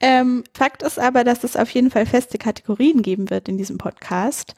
Ähm, 0.00 0.44
Fakt 0.54 0.82
ist 0.82 0.98
aber, 0.98 1.24
dass 1.24 1.44
es 1.44 1.56
auf 1.56 1.70
jeden 1.70 1.90
Fall 1.90 2.06
feste 2.06 2.38
Kategorien 2.38 3.02
geben 3.02 3.30
wird 3.30 3.48
in 3.48 3.56
diesem 3.58 3.78
Podcast. 3.78 4.54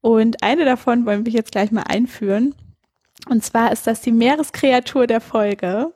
Und 0.00 0.42
eine 0.42 0.64
davon 0.64 1.06
wollen 1.06 1.26
wir 1.26 1.32
jetzt 1.32 1.52
gleich 1.52 1.72
mal 1.72 1.82
einführen. 1.82 2.54
Und 3.28 3.44
zwar 3.44 3.72
ist 3.72 3.86
das 3.86 4.00
die 4.00 4.12
Meereskreatur 4.12 5.06
der 5.06 5.20
Folge. 5.20 5.92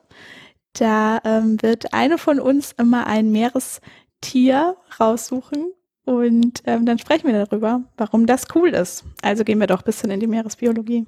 Da 0.73 1.19
ähm, 1.23 1.61
wird 1.61 1.93
eine 1.93 2.17
von 2.17 2.39
uns 2.39 2.73
immer 2.73 3.07
ein 3.07 3.31
Meerestier 3.31 4.77
raussuchen 4.99 5.73
und 6.05 6.63
ähm, 6.65 6.85
dann 6.85 6.97
sprechen 6.97 7.27
wir 7.27 7.45
darüber, 7.45 7.81
warum 7.97 8.25
das 8.25 8.47
cool 8.55 8.69
ist. 8.69 9.03
Also 9.21 9.43
gehen 9.43 9.59
wir 9.59 9.67
doch 9.67 9.79
ein 9.79 9.85
bisschen 9.85 10.11
in 10.11 10.19
die 10.19 10.27
Meeresbiologie. 10.27 11.05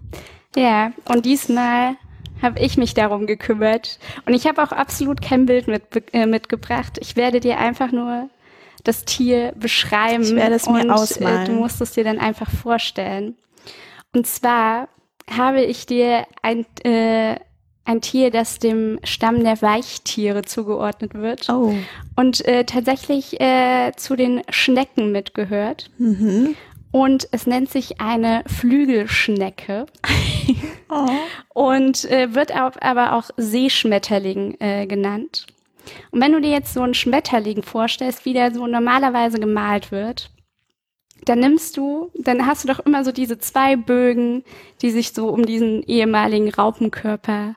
Ja, 0.56 0.92
und 1.06 1.26
diesmal 1.26 1.96
habe 2.42 2.60
ich 2.60 2.78
mich 2.78 2.94
darum 2.94 3.26
gekümmert. 3.26 4.00
Und 4.26 4.34
ich 4.34 4.46
habe 4.46 4.62
auch 4.62 4.72
absolut 4.72 5.22
kein 5.22 5.46
Bild 5.46 5.68
mit, 5.68 5.84
äh, 6.14 6.26
mitgebracht. 6.26 6.98
Ich 7.02 7.16
werde 7.16 7.40
dir 7.40 7.58
einfach 7.58 7.92
nur 7.92 8.30
das 8.84 9.06
Tier 9.06 9.54
beschreiben. 9.56 10.24
Ich 10.24 10.36
werde 10.36 10.56
es 10.56 10.68
mir 10.68 10.84
und, 10.84 10.92
ausmalen. 10.92 11.44
Äh, 11.44 11.46
du 11.46 11.54
musst 11.54 11.82
es 11.82 11.94
dir 11.94 12.04
dann 12.04 12.20
einfach 12.20 12.50
vorstellen. 12.52 13.36
Und 14.14 14.28
zwar 14.28 14.90
habe 15.30 15.62
ich 15.64 15.86
dir 15.86 16.26
ein, 16.42 16.66
äh, 16.84 17.36
ein 17.86 18.02
Tier, 18.02 18.32
das 18.32 18.60
dem 18.60 19.00
Stamm 19.04 19.44
der 19.44 19.62
Weichtiere 19.62 20.44
zugeordnet 20.44 21.14
wird 21.16 21.50
Oh. 21.50 21.74
und 22.16 22.46
äh, 22.46 22.64
tatsächlich 22.66 23.40
äh, 23.42 23.92
zu 23.98 24.16
den 24.16 24.42
Schnecken 24.50 25.12
mitgehört. 25.12 25.90
Mhm. 25.98 26.56
Und 26.92 27.28
es 27.32 27.48
nennt 27.48 27.72
sich 27.72 28.00
eine 28.00 28.44
Flügelschnecke 28.46 29.88
Oh. 30.90 31.08
und 31.54 32.06
äh, 32.12 32.36
wird 32.36 32.54
auch, 32.54 32.74
aber 32.80 33.14
auch 33.14 33.30
Seeschmetterling 33.38 34.58
äh, 34.60 34.86
genannt. 34.86 35.48
Und 36.12 36.22
wenn 36.22 36.32
du 36.32 36.40
dir 36.40 36.52
jetzt 36.52 36.74
so 36.74 36.82
einen 36.82 36.94
Schmetterling 36.94 37.64
vorstellst, 37.64 38.26
wie 38.26 38.34
der 38.34 38.54
so 38.54 38.68
normalerweise 38.68 39.40
gemalt 39.40 39.92
wird, 39.92 40.30
dann 41.26 41.40
nimmst 41.40 41.78
du, 41.78 42.12
dann 42.16 42.46
hast 42.46 42.64
du 42.64 42.68
doch 42.68 42.80
immer 42.80 43.04
so 43.04 43.12
diese 43.12 43.38
zwei 43.40 43.76
Bögen, 43.76 44.44
die 44.82 44.92
sich 44.92 45.14
so 45.14 45.30
um 45.30 45.46
diesen 45.46 45.84
ehemaligen 45.84 46.50
Raupenkörper 46.50 47.56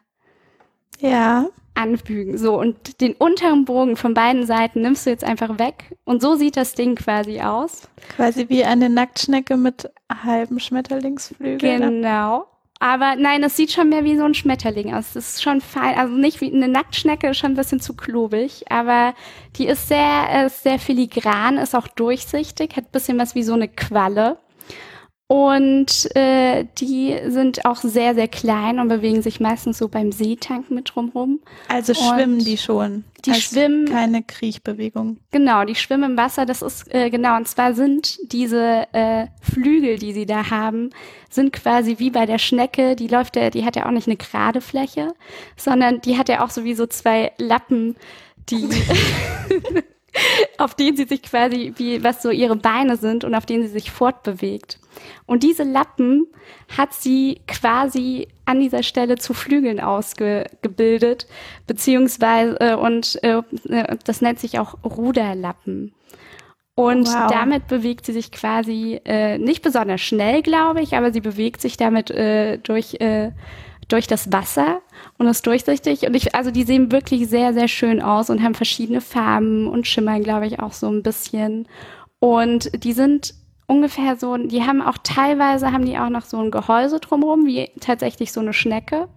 Ja. 1.01 1.47
anfügen. 1.75 2.39
So, 2.39 2.59
und 2.59 3.01
den 3.01 3.13
unteren 3.15 3.65
Bogen 3.65 3.97
von 3.97 4.15
beiden 4.15 4.47
Seiten 4.47 4.81
nimmst 4.83 5.07
du 5.07 5.11
jetzt 5.11 5.25
einfach 5.25 5.59
weg. 5.59 5.95
Und 6.05 6.23
so 6.23 6.35
sieht 6.37 6.57
das 6.57 6.75
Ding 6.75 6.95
quasi 6.95 7.41
aus. 7.41 7.89
Quasi 8.17 8.49
wie 8.49 8.65
eine 8.65 8.89
Nacktschnecke 8.89 9.57
mit 9.57 9.91
halben 10.11 10.59
Schmetterlingsflügeln. 10.61 11.81
Genau. 11.81 12.47
Aber 12.79 13.17
nein, 13.17 13.43
es 13.43 13.57
sieht 13.57 13.73
schon 13.73 13.89
mehr 13.89 14.05
wie 14.05 14.17
so 14.17 14.25
ein 14.25 14.35
Schmetterling 14.35 14.93
aus. 14.95 15.15
Das 15.15 15.35
ist 15.35 15.43
schon 15.43 15.61
fein. 15.61 15.97
Also 15.97 16.15
nicht 16.15 16.41
wie 16.41 16.53
eine 16.53 16.69
Nacktschnecke, 16.69 17.29
ist 17.29 17.39
schon 17.39 17.53
ein 17.53 17.57
bisschen 17.57 17.81
zu 17.81 17.95
klobig. 17.95 18.65
Aber 18.71 19.15
die 19.57 19.67
ist 19.67 19.89
sehr, 19.89 20.47
ist 20.47 20.63
sehr 20.63 20.79
filigran, 20.79 21.57
ist 21.57 21.75
auch 21.75 21.89
durchsichtig, 21.89 22.77
hat 22.77 22.93
bisschen 22.93 23.19
was 23.19 23.35
wie 23.35 23.43
so 23.43 23.55
eine 23.55 23.69
Qualle. 23.69 24.39
Und 25.29 26.09
äh, 26.15 26.67
die 26.79 27.17
sind 27.27 27.65
auch 27.65 27.79
sehr, 27.79 28.15
sehr 28.15 28.29
klein 28.29 28.79
und 28.79 28.87
bewegen 28.87 29.23
sich 29.23 29.41
meistens 29.41 29.79
so 29.79 29.89
beim 29.89 30.13
Seetank 30.13 30.71
mit 30.71 30.93
drumrum. 30.95 31.41
Also 31.67 31.95
Und 31.95 31.99
schwimmen 31.99 32.39
die 32.39 32.57
schon. 32.57 33.03
die 33.25 33.31
Also 33.31 33.41
schwimmen- 33.43 33.87
Keine 33.87 34.23
Kriechbewegung. 34.23 35.19
Genau, 35.33 35.65
die 35.65 35.75
schwimmen 35.75 36.13
im 36.13 36.17
Wasser. 36.17 36.47
Das 36.47 36.63
ist 36.63 36.95
äh, 36.95 37.11
genau, 37.11 37.37
und 37.37 37.49
zwar 37.49 37.75
sind 37.75 38.19
diese 38.31 38.87
äh, 38.93 39.27
Flügel, 39.43 39.99
die 39.99 40.13
sie 40.13 40.27
da 40.27 40.49
haben, 40.51 40.91
sind 41.29 41.53
quasi 41.53 41.99
wie 41.99 42.11
bei 42.11 42.25
der 42.27 42.39
Schnecke. 42.39 42.95
Die 42.95 43.09
läuft 43.09 43.35
ja, 43.35 43.51
die 43.51 43.65
hat 43.65 43.75
ja 43.75 43.87
auch 43.87 43.91
nicht 43.91 44.07
eine 44.07 44.17
gerade 44.17 44.61
Fläche, 44.61 45.13
sondern 45.57 46.01
die 46.03 46.19
hat 46.19 46.29
ja 46.29 46.45
auch 46.45 46.51
sowieso 46.51 46.87
zwei 46.87 47.33
Lappen, 47.39 47.97
die 48.49 48.69
auf 50.59 50.75
denen 50.75 50.97
sie 50.97 51.05
sich 51.05 51.23
quasi 51.23 51.73
wie 51.77 52.03
was 52.03 52.23
so 52.23 52.31
ihre 52.31 52.57
Beine 52.57 52.97
sind 52.97 53.25
und 53.25 53.35
auf 53.35 53.47
denen 53.47 53.63
sie 53.63 53.69
sich 53.73 53.91
fortbewegt. 53.91 54.79
Und 55.27 55.43
diese 55.43 55.63
Lappen 55.63 56.27
hat 56.77 56.95
sie 56.95 57.41
quasi 57.47 58.29
an 58.45 58.61
dieser 58.61 58.83
Stelle 58.83 59.17
zu 59.17 59.35
Flügeln 59.35 59.81
ausgebildet, 59.81 61.27
beziehungsweise 61.67 62.59
äh, 62.61 62.75
und 62.75 63.23
äh, 63.23 63.43
das 64.05 64.21
nennt 64.21 64.39
sich 64.39 64.59
auch 64.59 64.75
Ruderlappen. 64.85 65.93
Und 66.79 67.09
Wow. 67.09 67.31
damit 67.31 67.69
bewegt 67.69 68.05
sie 68.05 68.13
sich 68.13 68.31
quasi 68.31 69.01
äh, 69.07 69.39
nicht 69.39 69.63
besonders 69.63 70.03
schnell, 70.03 70.43
glaube 70.43 70.83
ich, 70.83 70.95
aber 70.95 71.11
sie 71.11 71.23
bewegt 71.23 71.63
sich 71.63 71.79
damit 71.79 72.11
äh, 72.11 72.59
durch 72.59 72.97
äh, 73.01 73.33
durch 73.89 74.07
das 74.07 74.33
Wasser 74.33 74.81
und 75.19 75.27
ist 75.27 75.47
durchsichtig. 75.47 76.03
Und 76.07 76.15
ich, 76.15 76.35
also 76.35 76.51
die 76.51 76.65
sehen 76.65 76.91
wirklich 76.93 77.29
sehr, 77.29 77.55
sehr 77.55 77.69
schön 77.69 78.03
aus 78.03 78.31
und 78.31 78.43
haben 78.43 78.55
verschiedene 78.55 79.01
Farben 79.01 79.69
und 79.69 79.87
schimmern, 79.87 80.23
glaube 80.23 80.47
ich, 80.47 80.61
auch 80.61 80.73
so 80.73 80.89
ein 80.89 81.03
bisschen. 81.03 81.69
Und 82.19 82.71
die 82.83 82.93
sind 82.93 83.35
ungefähr 83.67 84.17
so, 84.17 84.37
die 84.37 84.63
haben 84.63 84.83
auch 84.83 84.99
teilweise 85.03 85.73
haben 85.73 85.85
die 85.85 85.99
auch 85.99 86.09
noch 86.09 86.25
so 86.25 86.39
ein 86.39 86.51
Gehäuse 86.51 87.01
drumherum, 87.01 87.47
wie 87.47 87.69
tatsächlich 87.81 88.33
so 88.33 88.41
eine 88.41 88.53
Schnecke. 88.53 89.09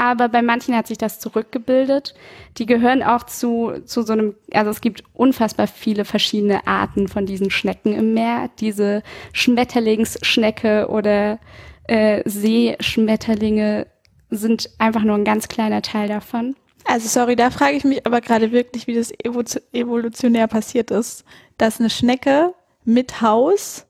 Aber 0.00 0.28
bei 0.28 0.42
manchen 0.42 0.76
hat 0.76 0.86
sich 0.86 0.96
das 0.96 1.18
zurückgebildet. 1.18 2.14
Die 2.56 2.66
gehören 2.66 3.02
auch 3.02 3.24
zu, 3.24 3.80
zu 3.84 4.02
so 4.02 4.12
einem, 4.12 4.36
also 4.52 4.70
es 4.70 4.80
gibt 4.80 5.02
unfassbar 5.12 5.66
viele 5.66 6.04
verschiedene 6.04 6.68
Arten 6.68 7.08
von 7.08 7.26
diesen 7.26 7.50
Schnecken 7.50 7.94
im 7.94 8.14
Meer. 8.14 8.48
Diese 8.60 9.02
Schmetterlingsschnecke 9.32 10.86
oder 10.88 11.40
äh, 11.88 12.22
Seeschmetterlinge 12.28 13.88
sind 14.30 14.70
einfach 14.78 15.02
nur 15.02 15.16
ein 15.16 15.24
ganz 15.24 15.48
kleiner 15.48 15.82
Teil 15.82 16.08
davon. 16.08 16.54
Also 16.84 17.08
sorry, 17.08 17.36
da 17.36 17.50
frage 17.50 17.76
ich 17.76 17.84
mich 17.84 18.06
aber 18.06 18.20
gerade 18.20 18.50
wirklich, 18.52 18.86
wie 18.86 18.94
das 18.94 19.12
evo 19.24 19.42
evolutionär 19.72 20.46
passiert 20.46 20.90
ist, 20.90 21.24
dass 21.58 21.80
eine 21.80 21.90
Schnecke 21.90 22.54
mit 22.84 23.20
Haus 23.20 23.86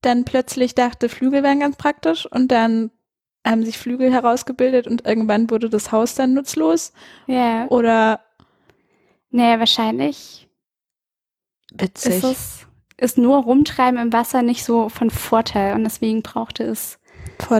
dann 0.00 0.24
plötzlich 0.24 0.74
dachte, 0.74 1.08
Flügel 1.08 1.42
wären 1.42 1.60
ganz 1.60 1.76
praktisch 1.76 2.26
und 2.26 2.48
dann 2.48 2.90
haben 3.46 3.64
sich 3.64 3.78
Flügel 3.78 4.12
herausgebildet 4.12 4.86
und 4.86 5.06
irgendwann 5.06 5.50
wurde 5.50 5.68
das 5.68 5.92
Haus 5.92 6.14
dann 6.14 6.34
nutzlos 6.34 6.92
Ja. 7.26 7.66
oder 7.68 8.20
Naja, 9.30 9.58
wahrscheinlich 9.60 10.48
witzig. 11.72 12.14
ist 12.16 12.24
es, 12.24 12.66
ist 12.96 13.18
nur 13.18 13.38
Rumtreiben 13.42 13.98
im 14.00 14.12
Wasser 14.12 14.42
nicht 14.42 14.64
so 14.64 14.88
von 14.88 15.10
Vorteil 15.10 15.74
und 15.74 15.84
deswegen 15.84 16.22
brauchte 16.22 16.64
es 16.64 16.98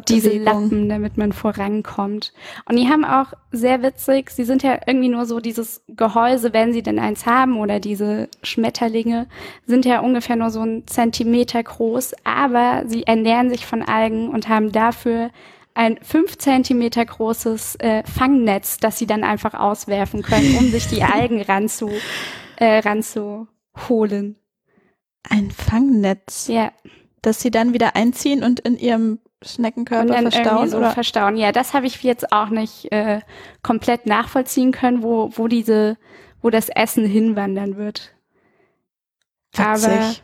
diese. 0.08 0.38
Lappen, 0.38 0.88
damit 0.88 1.16
man 1.16 1.32
vorankommt. 1.32 2.32
Und 2.66 2.76
die 2.76 2.88
haben 2.88 3.04
auch 3.04 3.32
sehr 3.50 3.82
witzig, 3.82 4.30
sie 4.30 4.44
sind 4.44 4.62
ja 4.62 4.78
irgendwie 4.86 5.08
nur 5.08 5.26
so 5.26 5.40
dieses 5.40 5.82
Gehäuse, 5.88 6.52
wenn 6.52 6.72
sie 6.72 6.82
denn 6.82 6.98
eins 6.98 7.26
haben, 7.26 7.58
oder 7.58 7.80
diese 7.80 8.28
Schmetterlinge, 8.42 9.26
sind 9.66 9.84
ja 9.84 10.00
ungefähr 10.00 10.36
nur 10.36 10.50
so 10.50 10.60
ein 10.60 10.86
Zentimeter 10.86 11.62
groß, 11.62 12.14
aber 12.24 12.84
sie 12.86 13.02
ernähren 13.04 13.50
sich 13.50 13.66
von 13.66 13.82
Algen 13.82 14.28
und 14.28 14.48
haben 14.48 14.72
dafür 14.72 15.30
ein 15.74 15.98
fünf 16.02 16.36
Zentimeter 16.38 17.04
großes 17.04 17.76
äh, 17.76 18.02
Fangnetz, 18.04 18.78
das 18.78 18.98
sie 18.98 19.06
dann 19.06 19.24
einfach 19.24 19.54
auswerfen 19.54 20.22
können, 20.22 20.56
um 20.58 20.70
sich 20.70 20.86
die 20.86 21.02
Algen 21.02 21.40
ranzu, 21.42 21.90
äh, 22.56 22.78
ranzuholen. 22.78 24.36
Ein 25.28 25.50
Fangnetz, 25.50 26.48
Ja. 26.48 26.72
das 27.22 27.40
sie 27.40 27.50
dann 27.50 27.72
wieder 27.72 27.96
einziehen 27.96 28.42
und 28.42 28.60
in 28.60 28.76
ihrem 28.76 29.18
Schneckenkörper 29.44 30.02
und 30.02 30.10
dann 30.10 30.30
verstauen 30.30 30.68
so 30.68 30.78
oder 30.78 30.90
verstauen. 30.90 31.36
Ja, 31.36 31.52
das 31.52 31.74
habe 31.74 31.86
ich 31.86 32.02
jetzt 32.02 32.32
auch 32.32 32.48
nicht 32.48 32.90
äh, 32.92 33.20
komplett 33.62 34.06
nachvollziehen 34.06 34.72
können, 34.72 35.02
wo, 35.02 35.30
wo 35.34 35.48
diese, 35.48 35.96
wo 36.40 36.50
das 36.50 36.68
Essen 36.68 37.04
hinwandern 37.04 37.76
wird. 37.76 38.12
Aber 39.56 40.14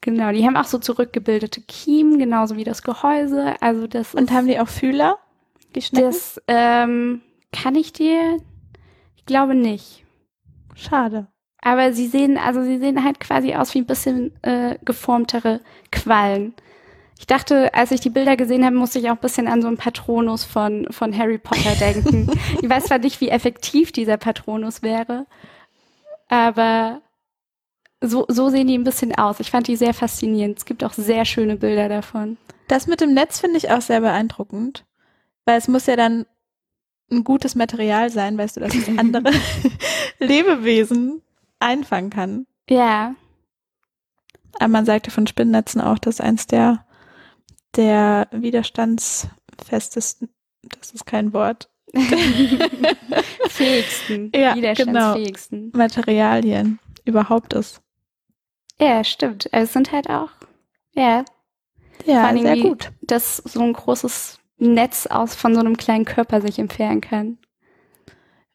genau, 0.00 0.32
die 0.32 0.44
haben 0.44 0.56
auch 0.56 0.64
so 0.64 0.78
zurückgebildete 0.78 1.62
Kiemen, 1.62 2.18
genauso 2.18 2.56
wie 2.56 2.64
das 2.64 2.82
Gehäuse. 2.82 3.54
Also 3.60 3.86
das 3.86 4.14
Und 4.14 4.30
haben 4.30 4.46
die 4.46 4.60
auch 4.60 4.68
Fühler? 4.68 5.18
Die 5.74 5.82
Schnecken? 5.82 6.06
das 6.06 6.40
ähm, 6.48 7.22
kann 7.52 7.74
ich 7.74 7.92
dir, 7.92 8.38
ich 9.16 9.26
glaube 9.26 9.54
nicht. 9.54 10.04
Schade. 10.74 11.28
Aber 11.60 11.92
sie 11.92 12.06
sehen, 12.06 12.38
also 12.38 12.62
sie 12.62 12.78
sehen 12.78 13.04
halt 13.04 13.20
quasi 13.20 13.54
aus 13.54 13.74
wie 13.74 13.78
ein 13.78 13.86
bisschen 13.86 14.32
äh, 14.42 14.78
geformtere 14.84 15.60
Quallen. 15.90 16.54
Ich 17.18 17.26
dachte, 17.26 17.74
als 17.74 17.90
ich 17.90 18.00
die 18.00 18.10
Bilder 18.10 18.36
gesehen 18.36 18.64
habe, 18.64 18.76
musste 18.76 19.00
ich 19.00 19.06
auch 19.06 19.14
ein 19.14 19.18
bisschen 19.18 19.48
an 19.48 19.60
so 19.60 19.68
einen 19.68 19.76
Patronus 19.76 20.44
von, 20.44 20.86
von 20.90 21.16
Harry 21.16 21.38
Potter 21.38 21.74
denken. 21.74 22.30
ich 22.62 22.68
weiß 22.68 22.84
zwar 22.84 22.98
nicht, 22.98 23.20
wie 23.20 23.28
effektiv 23.28 23.90
dieser 23.92 24.16
Patronus 24.16 24.82
wäre, 24.82 25.26
aber 26.28 27.02
so, 28.00 28.24
so 28.28 28.48
sehen 28.50 28.68
die 28.68 28.78
ein 28.78 28.84
bisschen 28.84 29.14
aus. 29.16 29.40
Ich 29.40 29.50
fand 29.50 29.66
die 29.66 29.76
sehr 29.76 29.94
faszinierend. 29.94 30.58
Es 30.58 30.64
gibt 30.64 30.84
auch 30.84 30.92
sehr 30.92 31.24
schöne 31.24 31.56
Bilder 31.56 31.88
davon. 31.88 32.36
Das 32.68 32.86
mit 32.86 33.00
dem 33.00 33.14
Netz 33.14 33.40
finde 33.40 33.56
ich 33.56 33.70
auch 33.70 33.80
sehr 33.80 34.00
beeindruckend, 34.00 34.84
weil 35.44 35.58
es 35.58 35.66
muss 35.66 35.86
ja 35.86 35.96
dann 35.96 36.26
ein 37.10 37.24
gutes 37.24 37.54
Material 37.54 38.10
sein, 38.10 38.38
weißt 38.38 38.56
du, 38.56 38.60
dass 38.60 38.74
es 38.76 38.88
andere 38.96 39.32
Lebewesen 40.20 41.22
einfangen 41.58 42.10
kann. 42.10 42.46
Ja, 42.70 43.14
Aber 44.58 44.68
man 44.68 44.84
sagte 44.84 45.10
von 45.10 45.26
Spinnnetzen 45.26 45.80
auch, 45.80 45.98
dass 45.98 46.20
eins 46.20 46.46
der, 46.46 46.84
der 47.78 48.28
widerstandsfestesten, 48.32 50.28
das 50.78 50.90
ist 50.90 51.06
kein 51.06 51.32
Wort, 51.32 51.70
fähigsten, 53.48 54.30
Ja, 54.36 54.54
widerstandsfähigsten. 54.54 55.72
Materialien 55.74 56.78
überhaupt 57.04 57.54
ist. 57.54 57.80
Ja, 58.80 59.02
stimmt. 59.04 59.48
Also 59.52 59.64
Es 59.64 59.72
sind 59.72 59.92
halt 59.92 60.10
auch, 60.10 60.28
ja, 60.94 61.24
Ja, 62.04 62.36
sehr 62.36 62.56
gut. 62.58 62.90
dass 63.00 63.38
so 63.38 63.60
ein 63.62 63.72
großes 63.72 64.38
Netz 64.58 65.06
aus 65.06 65.34
von 65.34 65.54
so 65.54 65.60
einem 65.60 65.76
kleinen 65.76 66.04
Körper 66.04 66.40
sich 66.42 66.58
entfernen 66.58 67.00
kann. 67.00 67.38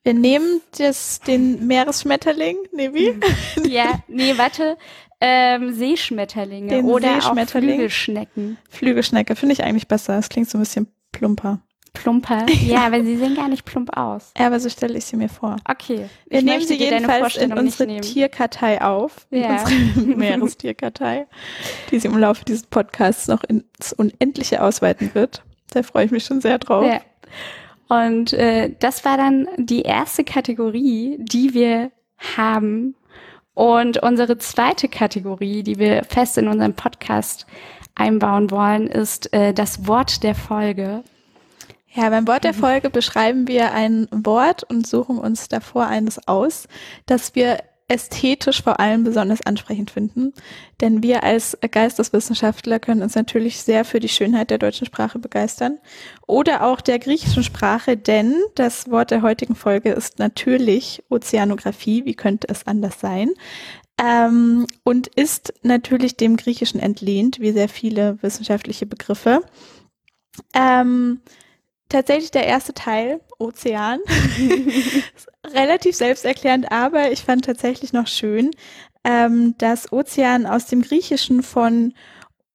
Wir 0.03 0.13
nehmen 0.13 0.62
das, 0.77 1.22
den 1.22 1.65
Meeresschmetterling, 1.65 2.58
nee, 2.74 2.94
wie? 2.94 3.15
Ja, 3.70 4.00
nee, 4.10 4.38
warte. 4.38 4.77
Ähm, 5.25 5.72
Seeschmetterlinge 5.74 6.68
Den 6.68 6.86
oder 6.86 7.15
Seeschmetterling? 7.22 7.70
auch 7.70 7.74
Flügelschnecken. 7.75 8.58
Flügelschnecke 8.70 9.36
finde 9.36 9.53
ich 9.53 9.63
eigentlich 9.63 9.88
besser. 9.88 10.15
Das 10.18 10.27
klingt 10.30 10.50
so 10.50 10.58
ein 10.58 10.62
bisschen 10.62 10.88
plumper. 11.13 11.62
Plumper. 11.94 12.46
Ja, 12.65 12.86
aber 12.88 13.03
sie 13.03 13.15
sehen 13.18 13.36
gar 13.36 13.48
nicht 13.48 13.65
plump 13.65 13.96
aus. 13.96 14.34
Ja, 14.38 14.48
aber 14.48 14.60
so 14.60 14.68
stelle 14.68 14.98
ich 14.98 15.06
sie 15.06 15.15
mir 15.15 15.30
vor. 15.30 15.58
Okay. 15.70 16.10
Wir 16.27 16.39
ich 16.39 16.44
nehmen 16.46 16.65
sie 16.65 16.75
jedenfalls 16.75 17.36
in 17.38 17.53
unsere. 17.53 18.01
Tierkartei 18.01 18.82
auf. 18.82 19.27
In 19.30 19.44
Ja. 19.44 19.62
unsere 19.63 20.01
Meerestierkartei, 20.18 21.27
die 21.92 22.00
sie 22.00 22.08
im 22.08 22.18
Laufe 22.18 22.44
dieses 22.46 22.63
Podcasts 22.63 23.27
noch 23.27 23.44
ins 23.44 23.94
Unendliche 23.94 24.62
ausweiten 24.63 25.12
wird. 25.13 25.44
Da 25.72 25.84
freue 25.84 26.06
ich 26.06 26.12
mich 26.12 26.25
schon 26.25 26.42
sehr 26.42 26.58
drauf. 26.58 26.86
Ja. 26.86 27.01
Und 27.89 28.34
äh, 28.34 28.72
das 28.80 29.06
war 29.06 29.18
dann 29.18 29.48
die 29.58 29.84
erste 29.84 30.24
Kategorie, 30.24 31.18
die 31.20 31.53
wir 31.53 31.92
haben. 32.38 32.96
Und 33.53 34.01
unsere 34.01 34.38
zweite 34.38 34.88
Kategorie, 34.88 35.63
die 35.63 35.77
wir 35.77 36.03
fest 36.05 36.38
in 36.38 36.48
unserem 36.48 36.74
Podcast 36.74 37.45
einbauen 37.95 38.50
wollen, 38.50 38.88
ist 38.88 39.31
äh, 39.33 39.53
das 39.53 39.88
Wort 39.88 40.24
der 40.24 40.36
Folge. 40.36 41.03
Ja, 41.95 42.10
beim 42.10 42.27
Wort 42.27 42.43
der 42.43 42.55
Folge 42.55 42.89
beschreiben 42.89 43.48
wir 43.48 43.72
ein 43.72 44.07
Wort 44.10 44.63
und 44.63 44.88
suchen 44.88 45.19
uns 45.19 45.48
davor 45.48 45.86
eines 45.86 46.27
aus, 46.27 46.67
das 47.05 47.36
wir 47.36 47.60
ästhetisch 47.93 48.63
vor 48.63 48.79
allem 48.79 49.03
besonders 49.03 49.41
ansprechend 49.45 49.91
finden. 49.91 50.33
Denn 50.81 51.03
wir 51.03 51.23
als 51.23 51.55
Geisteswissenschaftler 51.69 52.79
können 52.79 53.03
uns 53.03 53.13
natürlich 53.13 53.62
sehr 53.62 53.85
für 53.85 54.00
die 54.00 54.09
Schönheit 54.09 54.50
der 54.50 54.57
deutschen 54.57 54.88
Sprache 54.88 55.19
begeistern 55.19 55.77
oder 56.25 56.63
auch 56.63 56.81
der 56.81 56.97
griechischen 56.97 57.43
Sprache, 57.43 57.95
denn 57.95 58.35
das 58.55 58.89
Wort 58.89 59.12
der 59.12 59.21
heutigen 59.21 59.55
Folge 59.55 59.91
ist 59.91 60.17
natürlich 60.17 61.03
Ozeanographie. 61.09 62.03
Wie 62.05 62.15
könnte 62.15 62.47
es 62.50 62.65
anders 62.65 63.00
sein? 63.00 63.29
Ähm, 64.01 64.65
und 64.83 65.07
ist 65.07 65.53
natürlich 65.62 66.17
dem 66.17 66.35
Griechischen 66.35 66.79
entlehnt, 66.79 67.39
wie 67.39 67.51
sehr 67.51 67.69
viele 67.69 68.17
wissenschaftliche 68.23 68.88
Begriffe. 68.88 69.41
Ähm, 70.55 71.21
tatsächlich 71.89 72.31
der 72.31 72.47
erste 72.47 72.73
Teil, 72.73 73.21
Ozean. 73.43 74.00
Relativ 75.53 75.95
selbsterklärend, 75.95 76.71
aber 76.71 77.12
ich 77.12 77.23
fand 77.23 77.45
tatsächlich 77.45 77.93
noch 77.93 78.07
schön, 78.07 78.51
ähm, 79.03 79.55
dass 79.57 79.91
Ozean 79.91 80.45
aus 80.45 80.65
dem 80.65 80.81
Griechischen 80.81 81.43
von 81.43 81.93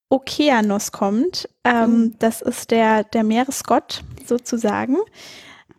Okeanos 0.09 0.91
kommt. 0.93 1.49
Ähm, 1.65 1.91
mhm. 1.91 2.15
Das 2.19 2.41
ist 2.41 2.71
der, 2.71 3.05
der 3.05 3.25
Meeresgott 3.25 4.03
sozusagen. 4.27 4.97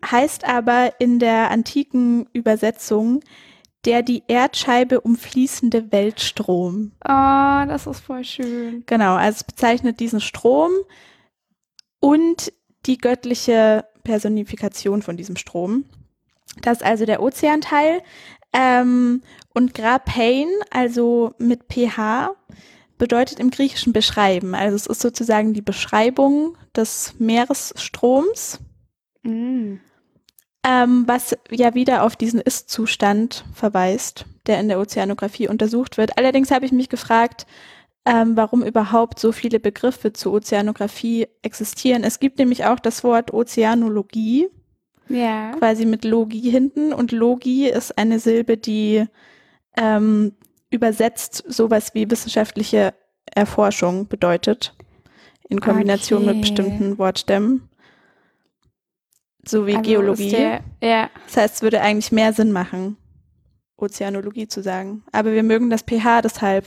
Heißt 0.06 0.46
aber 0.46 0.94
in 1.00 1.20
der 1.20 1.52
antiken 1.52 2.28
Übersetzung 2.32 3.22
der 3.86 4.04
die 4.04 4.24
Erdscheibe 4.28 5.02
umfließende 5.02 5.92
Weltstrom. 5.92 6.92
Ah, 7.02 7.64
oh, 7.64 7.68
das 7.68 7.88
ist 7.88 8.02
voll 8.02 8.24
schön. 8.24 8.84
Genau, 8.86 9.16
also 9.16 9.38
es 9.38 9.44
bezeichnet 9.44 10.00
diesen 10.00 10.20
Strom 10.20 10.72
und 12.00 12.52
die 12.86 12.98
göttliche 12.98 13.86
Personifikation 14.10 15.04
von 15.04 15.18
diesem 15.18 15.36
Strom. 15.36 15.86
Das 16.64 16.80
ist 16.80 16.84
also 16.84 17.06
der 17.06 17.22
Ozeanteil. 17.22 18.02
Ähm, 18.54 19.22
und 19.54 19.76
Grapein, 19.76 20.48
also 20.72 21.36
mit 21.38 21.66
pH, 21.72 22.32
bedeutet 22.98 23.40
im 23.40 23.52
Griechischen 23.52 23.94
beschreiben. 23.94 24.56
Also 24.56 24.76
es 24.76 24.88
ist 24.88 25.02
sozusagen 25.02 25.54
die 25.54 25.62
Beschreibung 25.62 26.58
des 26.76 27.14
Meeresstroms, 27.20 28.60
mm. 29.22 29.76
ähm, 30.64 31.04
was 31.06 31.38
ja 31.52 31.76
wieder 31.76 32.02
auf 32.02 32.16
diesen 32.16 32.42
Ist-Zustand 32.42 33.46
verweist, 33.54 34.26
der 34.48 34.60
in 34.60 34.70
der 34.70 34.80
Ozeanographie 34.80 35.48
untersucht 35.48 35.98
wird. 35.98 36.18
Allerdings 36.18 36.50
habe 36.50 36.66
ich 36.66 36.72
mich 36.72 36.90
gefragt, 36.90 37.46
ähm, 38.10 38.36
warum 38.36 38.64
überhaupt 38.64 39.20
so 39.20 39.32
viele 39.32 39.60
Begriffe 39.60 40.14
zur 40.14 40.34
Ozeanographie 40.34 41.28
existieren. 41.42 42.04
Es 42.04 42.20
gibt 42.20 42.40
nämlich 42.40 42.66
auch 42.66 42.80
das 42.80 43.04
Wort 43.04 43.34
Ozeanologie, 43.34 44.48
ja. 45.10 45.52
quasi 45.52 45.86
mit 45.86 46.06
Logie 46.06 46.50
hinten. 46.50 46.92
Und 46.94 47.12
Logie 47.12 47.70
ist 47.70 47.98
eine 47.98 48.20
Silbe, 48.20 48.58
die 48.58 49.06
ähm, 49.78 50.34
übersetzt 50.72 51.44
sowas 51.48 51.94
wie 51.94 52.10
wissenschaftliche 52.10 52.94
Erforschung 53.26 54.08
bedeutet, 54.08 54.76
in 55.48 55.60
Kombination 55.60 56.24
okay. 56.24 56.34
mit 56.34 56.42
bestimmten 56.42 56.98
Wortstämmen. 56.98 57.70
So 59.48 59.68
wie 59.68 59.76
also 59.76 59.90
Geologie. 59.90 60.32
Der, 60.32 60.62
ja. 60.82 61.10
Das 61.28 61.38
heißt, 61.38 61.56
es 61.56 61.62
würde 61.62 61.82
eigentlich 61.82 62.12
mehr 62.12 62.34
Sinn 62.34 62.52
machen, 62.52 62.98
Ozeanologie 63.78 64.48
zu 64.48 64.62
sagen. 64.62 65.04
Aber 65.12 65.32
wir 65.32 65.44
mögen 65.44 65.70
das 65.70 65.82
pH 65.82 66.22
deshalb 66.24 66.66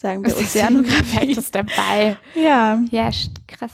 sagen 0.00 0.24
wir 0.24 0.36
Ozeanographie. 0.36 1.32
ist 1.32 1.54
dabei. 1.54 2.16
Ja. 2.34 2.82
Ja, 2.90 3.10
krass. 3.46 3.72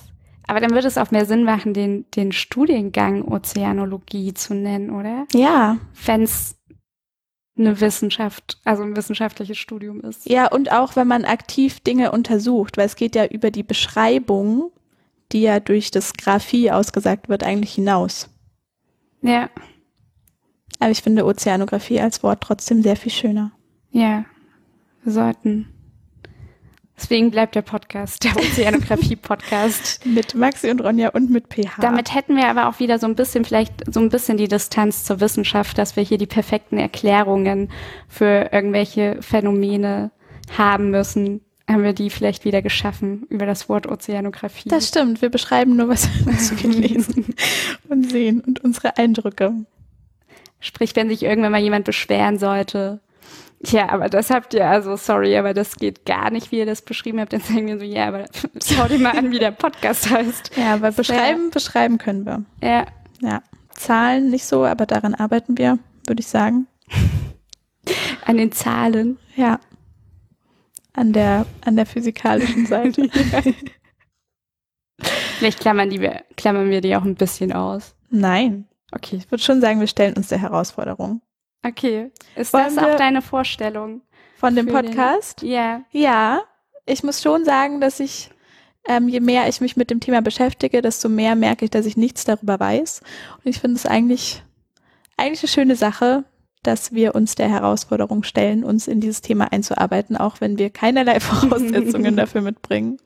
Aber 0.49 0.61
dann 0.61 0.73
würde 0.73 0.87
es 0.87 0.99
auch 0.99 1.11
mehr 1.11 1.25
Sinn 1.25 1.45
machen, 1.45 1.73
den, 1.73 2.05
den 2.13 2.33
Studiengang 2.33 3.23
Ozeanologie 3.23 4.35
zu 4.35 4.55
nennen, 4.55 4.91
oder? 4.91 5.27
Ja. 5.33 5.79
Wenn 6.05 6.23
es 6.23 6.57
eine 7.59 7.81
Wissenschaft, 7.81 8.61
also 8.65 8.83
ein 8.83 8.97
wissenschaftliches 8.97 9.57
Studium 9.57 10.01
ist. 10.03 10.29
Ja, 10.29 10.47
und 10.51 10.71
auch 10.71 10.95
wenn 10.95 11.07
man 11.07 11.25
aktiv 11.25 11.81
Dinge 11.81 12.13
untersucht, 12.13 12.77
weil 12.77 12.87
es 12.87 12.97
geht 12.97 13.15
ja 13.15 13.27
über 13.27 13.51
die 13.51 13.63
Beschreibung, 13.63 14.71
die 15.33 15.43
ja 15.43 15.59
durch 15.59 15.91
das 15.91 16.13
Graphie 16.13 16.71
ausgesagt 16.71 17.29
wird, 17.29 17.45
eigentlich 17.45 17.75
hinaus. 17.75 18.29
Ja. 19.23 19.49
Aber 20.79 20.91
ich 20.91 21.03
finde 21.03 21.25
Ozeanographie 21.25 22.01
als 22.01 22.23
Wort 22.23 22.43
trotzdem 22.43 22.83
sehr 22.83 22.97
viel 22.97 23.13
schöner. 23.13 23.53
Ja, 23.91 24.27
wir 25.03 25.13
sollten 25.13 25.69
Deswegen 26.97 27.31
bleibt 27.31 27.55
der 27.55 27.63
Podcast, 27.63 28.25
der 28.25 28.35
Ozeanographie-Podcast. 28.37 30.07
mit 30.07 30.35
Maxi 30.35 30.71
und 30.71 30.81
Ronja 30.81 31.11
und 31.11 31.31
mit 31.31 31.49
PH. 31.49 31.81
Damit 31.81 32.15
hätten 32.15 32.37
wir 32.37 32.49
aber 32.49 32.69
auch 32.69 32.79
wieder 32.81 32.99
so 32.99 33.07
ein 33.07 33.15
bisschen, 33.15 33.45
vielleicht 33.45 33.93
so 33.93 34.01
ein 34.01 34.09
bisschen 34.09 34.39
die 34.39 34.49
Distanz 34.49 35.05
zur 35.05 35.21
Wissenschaft, 35.21 35.77
dass 35.77 35.97
wir 35.97 36.03
hier 36.03 36.17
die 36.17 36.27
perfekten 36.27 36.79
Erklärungen 36.79 37.71
für 38.09 38.49
irgendwelche 38.51 39.19
Phänomene 39.21 40.11
haben 40.57 40.91
müssen. 40.91 41.43
Haben 41.69 41.83
wir 41.83 41.93
die 41.93 42.11
vielleicht 42.11 42.45
wieder 42.45 42.63
geschaffen 42.63 43.27
über 43.29 43.45
das 43.45 43.69
Wort 43.69 43.87
Ozeanographie. 43.87 44.69
Das 44.69 44.89
stimmt. 44.89 45.21
Wir 45.21 45.31
beschreiben 45.31 45.77
nur, 45.77 45.89
was 45.89 46.09
wir 46.09 46.33
dazu 46.33 46.55
gelesen 46.63 47.35
und 47.89 48.11
sehen 48.11 48.41
und 48.41 48.65
unsere 48.65 48.97
Eindrücke. 48.97 49.53
Sprich, 50.61 50.97
wenn 50.97 51.09
sich 51.09 51.23
irgendwann 51.23 51.53
mal 51.53 51.61
jemand 51.61 51.85
beschweren 51.85 52.39
sollte, 52.39 53.01
ja, 53.65 53.89
aber 53.89 54.09
das 54.09 54.31
habt 54.31 54.55
ihr, 54.55 54.67
also 54.67 54.97
sorry, 54.97 55.37
aber 55.37 55.55
das 55.55 55.77
geht 55.77 56.05
gar 56.05 56.31
nicht, 56.31 56.53
wie 56.53 56.59
ihr 56.59 56.67
das 56.67 56.83
beschrieben 56.83 57.21
habt. 57.21 57.33
Dann 57.33 57.41
sagen 57.41 57.67
wir 57.67 57.79
so, 57.79 57.85
ja, 57.85 58.09
aber 58.09 58.27
schau 58.65 58.87
dir 58.87 58.99
mal 58.99 59.17
an, 59.17 59.31
wie 59.31 59.39
der 59.39 59.51
Podcast 59.51 60.11
heißt. 60.11 60.57
Ja, 60.57 60.75
aber 60.75 60.93
beschreiben, 60.93 61.45
ja. 61.45 61.51
beschreiben 61.53 61.99
können 61.99 62.27
wir. 62.27 62.45
Ja. 62.63 62.87
Ja. 63.21 63.43
Zahlen 63.71 64.31
nicht 64.31 64.45
so, 64.45 64.65
aber 64.65 64.87
daran 64.87 65.15
arbeiten 65.15 65.59
wir, 65.59 65.79
würde 66.07 66.21
ich 66.21 66.29
sagen. 66.29 66.67
An 68.25 68.37
den 68.37 68.53
Zahlen. 68.53 69.19
Ja. 69.37 69.61
An 70.93 71.13
der, 71.13 71.47
an 71.65 71.77
der 71.77 71.87
physikalischen 71.87 72.67
Seite. 72.67 73.09
Vielleicht 75.39 75.61
klammern, 75.61 75.91
die 75.91 76.11
klammern 76.37 76.71
wir 76.71 76.81
die 76.81 76.97
auch 76.97 77.05
ein 77.05 77.17
bisschen 77.17 77.53
aus. 77.53 77.95
Nein. 78.09 78.67
Okay, 78.93 79.17
ich 79.17 79.31
würde 79.31 79.43
schon 79.43 79.61
sagen, 79.61 79.81
wir 79.81 79.87
stellen 79.89 80.15
uns 80.15 80.29
der 80.29 80.39
Herausforderung. 80.39 81.21
Okay. 81.67 82.11
Ist 82.37 82.53
Wollen 82.53 82.77
das 82.77 82.79
auch 82.79 82.97
deine 82.97 83.23
Vorstellung? 83.23 84.03
Von 84.37 84.55
dem 84.55 84.67
Podcast? 84.67 85.43
Ja. 85.43 85.83
Ja. 85.91 86.43
Ich 86.85 87.03
muss 87.03 87.23
schon 87.23 87.45
sagen, 87.45 87.81
dass 87.81 87.99
ich, 87.99 88.31
ähm, 88.87 89.09
je 89.09 89.21
mehr 89.21 89.49
ich 89.49 89.61
mich 89.61 89.77
mit 89.77 89.91
dem 89.91 89.99
Thema 89.99 90.23
beschäftige, 90.23 90.83
desto 90.83 91.09
mehr 91.09 91.35
merke 91.35 91.65
ich, 91.65 91.71
dass 91.71 91.87
ich 91.87 91.97
nichts 91.97 92.25
darüber 92.25 92.61
weiß. 92.61 93.01
Und 93.39 93.47
ich 93.47 93.59
finde 93.59 93.77
es 93.77 93.87
eigentlich, 93.87 94.45
eigentlich 95.17 95.43
eine 95.43 95.49
schöne 95.49 95.77
Sache, 95.77 96.25
dass 96.63 96.93
wir 96.93 97.15
uns 97.15 97.35
der 97.35 97.49
Herausforderung 97.49 98.23
stellen, 98.23 98.63
uns 98.63 98.87
in 98.87 99.01
dieses 99.01 99.23
Thema 99.23 99.53
einzuarbeiten, 99.53 100.17
auch 100.17 100.41
wenn 100.41 100.59
wir 100.59 100.71
keinerlei 100.71 101.19
Voraussetzungen 101.21 102.17
dafür 102.17 102.43
mitbringen. 102.43 102.99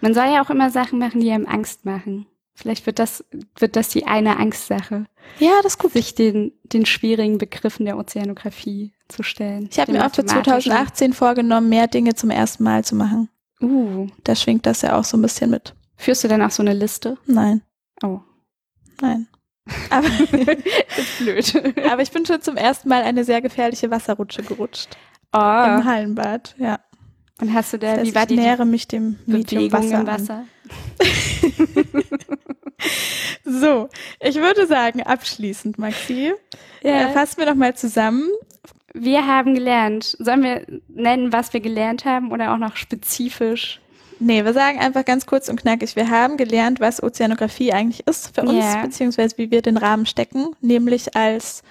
Man 0.00 0.14
soll 0.14 0.26
ja 0.26 0.42
auch 0.44 0.50
immer 0.50 0.70
Sachen 0.70 0.98
machen, 0.98 1.20
die 1.20 1.30
einem 1.30 1.46
Angst 1.46 1.84
machen. 1.84 2.26
Vielleicht 2.58 2.86
wird 2.86 2.98
das, 2.98 3.24
wird 3.56 3.76
das 3.76 3.88
die 3.90 4.08
eine 4.08 4.36
Angstsache. 4.36 5.06
Ja, 5.38 5.52
das 5.62 5.74
ist 5.74 5.78
gut. 5.78 5.92
Sich 5.92 6.16
den, 6.16 6.50
den 6.64 6.86
schwierigen 6.86 7.38
Begriffen 7.38 7.86
der 7.86 7.96
Ozeanographie 7.96 8.92
zu 9.06 9.22
stellen. 9.22 9.68
Ich 9.70 9.78
habe 9.78 9.92
mir 9.92 10.04
auch 10.04 10.12
für 10.12 10.26
2018 10.26 11.12
vorgenommen, 11.12 11.68
mehr 11.68 11.86
Dinge 11.86 12.16
zum 12.16 12.30
ersten 12.30 12.64
Mal 12.64 12.82
zu 12.82 12.96
machen. 12.96 13.28
Uh. 13.62 14.08
Da 14.24 14.34
schwingt 14.34 14.66
das 14.66 14.82
ja 14.82 14.98
auch 14.98 15.04
so 15.04 15.16
ein 15.16 15.22
bisschen 15.22 15.50
mit. 15.50 15.76
Führst 15.96 16.24
du 16.24 16.28
dann 16.28 16.42
auch 16.42 16.50
so 16.50 16.64
eine 16.64 16.72
Liste? 16.72 17.16
Nein. 17.26 17.62
Oh. 18.02 18.18
Nein. 19.00 19.28
Aber 19.90 20.08
ist 20.08 21.18
blöd. 21.20 21.76
Aber 21.88 22.02
ich 22.02 22.10
bin 22.10 22.26
schon 22.26 22.42
zum 22.42 22.56
ersten 22.56 22.88
Mal 22.88 23.02
eine 23.02 23.22
sehr 23.22 23.40
gefährliche 23.40 23.88
Wasserrutsche 23.92 24.42
gerutscht. 24.42 24.96
Oh. 25.32 25.38
Im 25.38 25.84
Hallenbad, 25.84 26.56
ja. 26.58 26.80
Und 27.40 27.54
hast 27.54 27.72
du 27.72 27.78
da, 27.78 27.90
das 27.90 27.98
heißt, 27.98 28.10
wie 28.10 28.14
war 28.16 28.22
ich 28.22 28.28
die 28.28 28.36
nähere 28.36 28.64
mich 28.64 28.88
dem 28.88 29.20
Medium 29.26 29.70
Wasser, 29.70 30.00
im 30.00 30.06
Wasser? 30.08 30.44
so, 33.44 33.88
ich 34.20 34.36
würde 34.36 34.66
sagen, 34.66 35.02
abschließend, 35.02 35.78
Maxi, 35.78 36.32
ja. 36.82 36.90
äh, 36.90 37.12
fassen 37.12 37.38
wir 37.38 37.46
noch 37.46 37.54
mal 37.54 37.74
zusammen. 37.74 38.28
Wir 38.94 39.26
haben 39.26 39.54
gelernt. 39.54 40.16
Sollen 40.18 40.42
wir 40.42 40.66
nennen, 40.88 41.32
was 41.32 41.52
wir 41.52 41.60
gelernt 41.60 42.04
haben 42.04 42.32
oder 42.32 42.52
auch 42.52 42.58
noch 42.58 42.76
spezifisch? 42.76 43.80
Nee, 44.20 44.44
wir 44.44 44.52
sagen 44.52 44.80
einfach 44.80 45.04
ganz 45.04 45.26
kurz 45.26 45.48
und 45.48 45.60
knackig. 45.60 45.94
Wir 45.94 46.10
haben 46.10 46.36
gelernt, 46.36 46.80
was 46.80 47.02
Ozeanographie 47.02 47.72
eigentlich 47.72 48.06
ist 48.06 48.34
für 48.34 48.42
uns, 48.42 48.64
ja. 48.64 48.82
beziehungsweise 48.82 49.38
wie 49.38 49.50
wir 49.50 49.62
den 49.62 49.76
Rahmen 49.76 50.06
stecken, 50.06 50.56
nämlich 50.60 51.14
als 51.14 51.62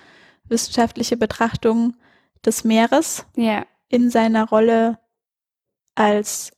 wissenschaftliche 0.46 1.18
Betrachtung 1.18 1.96
des 2.46 2.64
Meeres 2.64 3.26
ja. 3.36 3.66
in 3.90 4.10
seiner 4.10 4.48
Rolle 4.48 4.98
als 5.96 6.52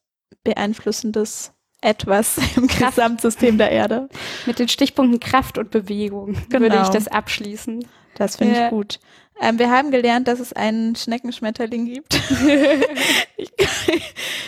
beeinflussendes 0.43 1.53
etwas 1.81 2.37
im 2.55 2.67
Kraft. 2.67 2.95
Gesamtsystem 2.95 3.57
der 3.57 3.71
Erde. 3.71 4.09
Mit 4.45 4.59
den 4.59 4.67
Stichpunkten 4.67 5.19
Kraft 5.19 5.57
und 5.57 5.71
Bewegung 5.71 6.35
genau. 6.49 6.61
würde 6.61 6.81
ich 6.83 6.89
das 6.89 7.07
abschließen. 7.07 7.85
Das 8.15 8.35
finde 8.35 8.55
Ja. 8.55 8.65
ich 8.65 8.69
gut. 8.71 8.99
Ähm, 9.41 9.57
wir 9.57 9.71
haben 9.71 9.91
gelernt, 9.91 10.27
dass 10.27 10.39
es 10.39 10.53
einen 10.53 10.95
Schneckenschmetterling 10.95 11.85
gibt. 11.85 12.13
ich, 13.37 13.51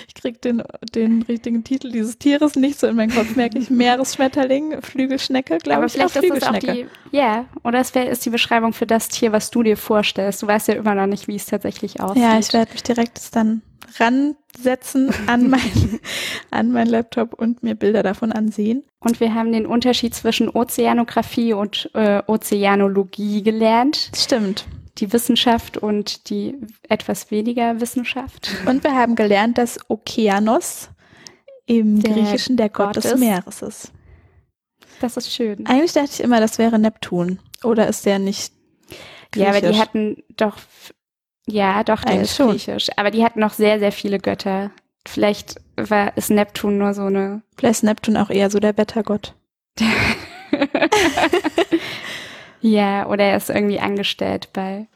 ich 0.08 0.16
krieg 0.16 0.42
den, 0.42 0.64
den 0.94 1.22
richtigen 1.24 1.64
Titel 1.64 1.92
dieses 1.92 2.18
Tieres 2.18 2.56
nicht 2.56 2.80
so 2.80 2.88
in 2.88 2.96
meinen 2.96 3.14
Kopf, 3.14 3.36
merke 3.36 3.58
ich. 3.58 3.70
Meeresschmetterling, 3.70 4.82
Flügelschnecke, 4.82 5.60
glaube 5.60 5.86
ich. 5.86 5.94
vielleicht 5.94 6.18
auch 6.18 6.24
ist 6.24 6.38
es 6.38 6.44
auch 6.44 6.58
die, 6.60 6.88
ja, 7.12 7.46
oder 7.64 7.80
es 7.80 7.96
wär, 7.96 8.10
ist 8.10 8.26
die 8.26 8.30
Beschreibung 8.30 8.74
für 8.74 8.86
das 8.86 9.08
Tier, 9.08 9.32
was 9.32 9.50
du 9.50 9.64
dir 9.64 9.78
vorstellst. 9.78 10.44
Du 10.44 10.48
weißt 10.48 10.68
ja 10.68 10.76
immer 10.76 10.96
noch 10.96 11.08
nicht, 11.08 11.28
wie 11.28 11.36
es 11.36 11.46
tatsächlich 11.46 12.02
aussieht. 12.02 12.24
Ja, 12.24 12.38
ich 12.38 12.52
werde 12.54 12.72
mich 12.74 12.84
direkt 12.84 13.36
dann 13.36 13.62
ransetzen 14.00 15.14
an 15.28 15.50
mein, 15.50 16.00
an 16.52 16.72
mein 16.72 16.88
Laptop 16.88 17.34
und 17.34 17.64
mir 17.64 17.76
Bilder 17.76 18.04
davon 18.04 18.32
ansehen. 18.32 18.84
Und 19.00 19.20
wir 19.20 19.34
haben 19.34 19.52
den 19.52 19.66
Unterschied 19.66 20.14
zwischen 20.14 20.50
Ozeanographie 20.50 21.54
und 21.54 21.90
äh, 21.94 22.22
Ozeanologie 22.28 23.42
gelernt. 23.44 24.12
Stimmt. 24.16 24.66
Die 25.02 25.12
Wissenschaft 25.12 25.78
und 25.78 26.30
die 26.30 26.56
etwas 26.88 27.32
weniger 27.32 27.82
Wissenschaft. 27.82 28.52
Und 28.68 28.84
wir 28.84 28.94
haben 28.96 29.16
gelernt, 29.16 29.58
dass 29.58 29.80
Okeanos 29.90 30.90
im 31.66 32.02
Der 32.02 32.14
Griechischen 32.14 32.56
der 32.56 32.70
Gott, 32.70 32.94
Gott 32.96 33.04
des. 33.04 33.18
Meeres 33.20 33.62
ist. 33.64 33.92
Das 35.00 35.18
ist 35.18 35.34
schön. 35.34 35.66
Eigentlich 35.66 35.94
dachte 35.94 36.12
ich 36.14 36.22
immer, 36.22 36.40
das 36.40 36.60
wäre 36.60 36.78
Neptun. 36.78 37.40
Oder 37.64 37.88
ist 37.88 38.06
der 38.06 38.20
nicht 38.20 38.54
Ja, 39.36 39.50
aber 39.50 39.60
die 39.62 39.68
griechisch? 39.68 39.82
hatten 39.82 40.24
doch, 40.38 40.58
ja, 41.48 41.84
doch, 41.84 42.04
der 42.04 42.12
Eigentlich 42.12 42.30
ist 42.30 42.36
schon. 42.36 42.52
griechisch. 42.52 42.90
Aber 42.98 43.10
die 43.10 43.24
hatten 43.24 43.40
noch 43.40 43.54
sehr, 43.54 43.80
sehr 43.80 43.92
viele 43.92 44.20
Götter. 44.20 44.70
Vielleicht 45.08 45.56
war, 45.78 46.16
ist 46.16 46.30
Neptun 46.30 46.78
nur 46.78 46.94
so 46.94 47.04
eine. 47.06 47.42
Vielleicht 47.58 47.78
ist 47.78 47.84
Neptun 47.84 48.18
auch 48.18 48.30
eher 48.30 48.52
so 48.52 48.60
der 48.60 48.78
Wettergott. 48.78 49.34
ja, 52.62 53.08
oder 53.08 53.26
er 53.26 53.38
ist 53.38 53.50
irgendwie 53.50 53.80
angestellt 53.80 54.50
bei. 54.54 54.88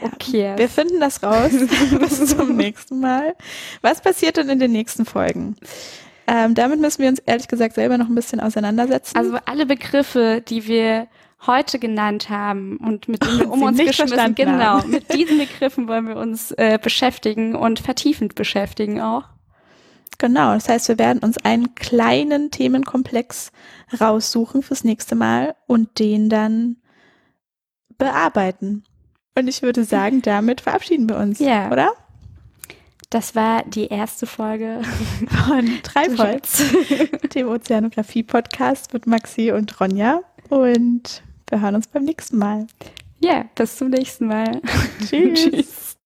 Okay. 0.00 0.52
Wir 0.56 0.68
finden 0.68 1.00
das 1.00 1.22
raus. 1.22 1.50
Bis 1.98 2.26
zum 2.26 2.56
nächsten 2.56 3.00
Mal. 3.00 3.34
Was 3.80 4.00
passiert 4.02 4.36
denn 4.36 4.48
in 4.48 4.58
den 4.58 4.72
nächsten 4.72 5.06
Folgen? 5.06 5.56
Ähm, 6.26 6.54
damit 6.54 6.80
müssen 6.80 7.02
wir 7.02 7.08
uns 7.08 7.20
ehrlich 7.20 7.48
gesagt 7.48 7.74
selber 7.74 7.98
noch 7.98 8.08
ein 8.08 8.14
bisschen 8.14 8.40
auseinandersetzen. 8.40 9.16
Also 9.16 9.38
alle 9.44 9.64
Begriffe, 9.64 10.42
die 10.46 10.66
wir 10.66 11.06
heute 11.46 11.78
genannt 11.78 12.28
haben 12.28 12.78
und 12.78 13.08
mit 13.08 13.24
denen 13.24 13.40
wir 13.40 13.50
um 13.50 13.62
uns 13.62 13.78
geschmissen, 13.78 14.34
genau, 14.34 14.82
mit 14.86 15.12
diesen 15.14 15.38
Begriffen 15.38 15.86
wollen 15.86 16.08
wir 16.08 16.16
uns 16.16 16.50
äh, 16.52 16.78
beschäftigen 16.82 17.54
und 17.54 17.78
vertiefend 17.78 18.34
beschäftigen 18.34 19.00
auch. 19.00 19.24
Genau, 20.18 20.54
das 20.54 20.68
heißt, 20.68 20.88
wir 20.88 20.98
werden 20.98 21.18
uns 21.22 21.36
einen 21.38 21.74
kleinen 21.74 22.50
Themenkomplex 22.50 23.52
raussuchen 24.00 24.62
fürs 24.62 24.82
nächste 24.84 25.14
Mal 25.14 25.54
und 25.66 25.98
den 25.98 26.28
dann 26.30 26.76
bearbeiten. 27.98 28.84
Und 29.38 29.48
ich 29.48 29.60
würde 29.62 29.84
sagen, 29.84 30.22
damit 30.22 30.62
verabschieden 30.62 31.08
wir 31.08 31.16
uns, 31.18 31.38
Ja. 31.38 31.70
oder? 31.70 31.92
Das 33.10 33.34
war 33.36 33.62
die 33.64 33.86
erste 33.86 34.26
Folge 34.26 34.80
Von 35.46 35.68
Treibholz, 35.82 36.64
dem 37.34 37.48
Ozeanographie-Podcast 37.48 38.92
mit 38.94 39.06
Maxi 39.06 39.52
und 39.52 39.78
Ronja. 39.80 40.22
Und 40.48 41.22
wir 41.48 41.60
hören 41.60 41.76
uns 41.76 41.86
beim 41.86 42.04
nächsten 42.04 42.38
Mal. 42.38 42.66
Ja, 43.20 43.44
bis 43.54 43.76
zum 43.76 43.90
nächsten 43.90 44.26
Mal. 44.26 44.60
Tschüss. 45.08 45.40
Tschüss. 45.50 45.85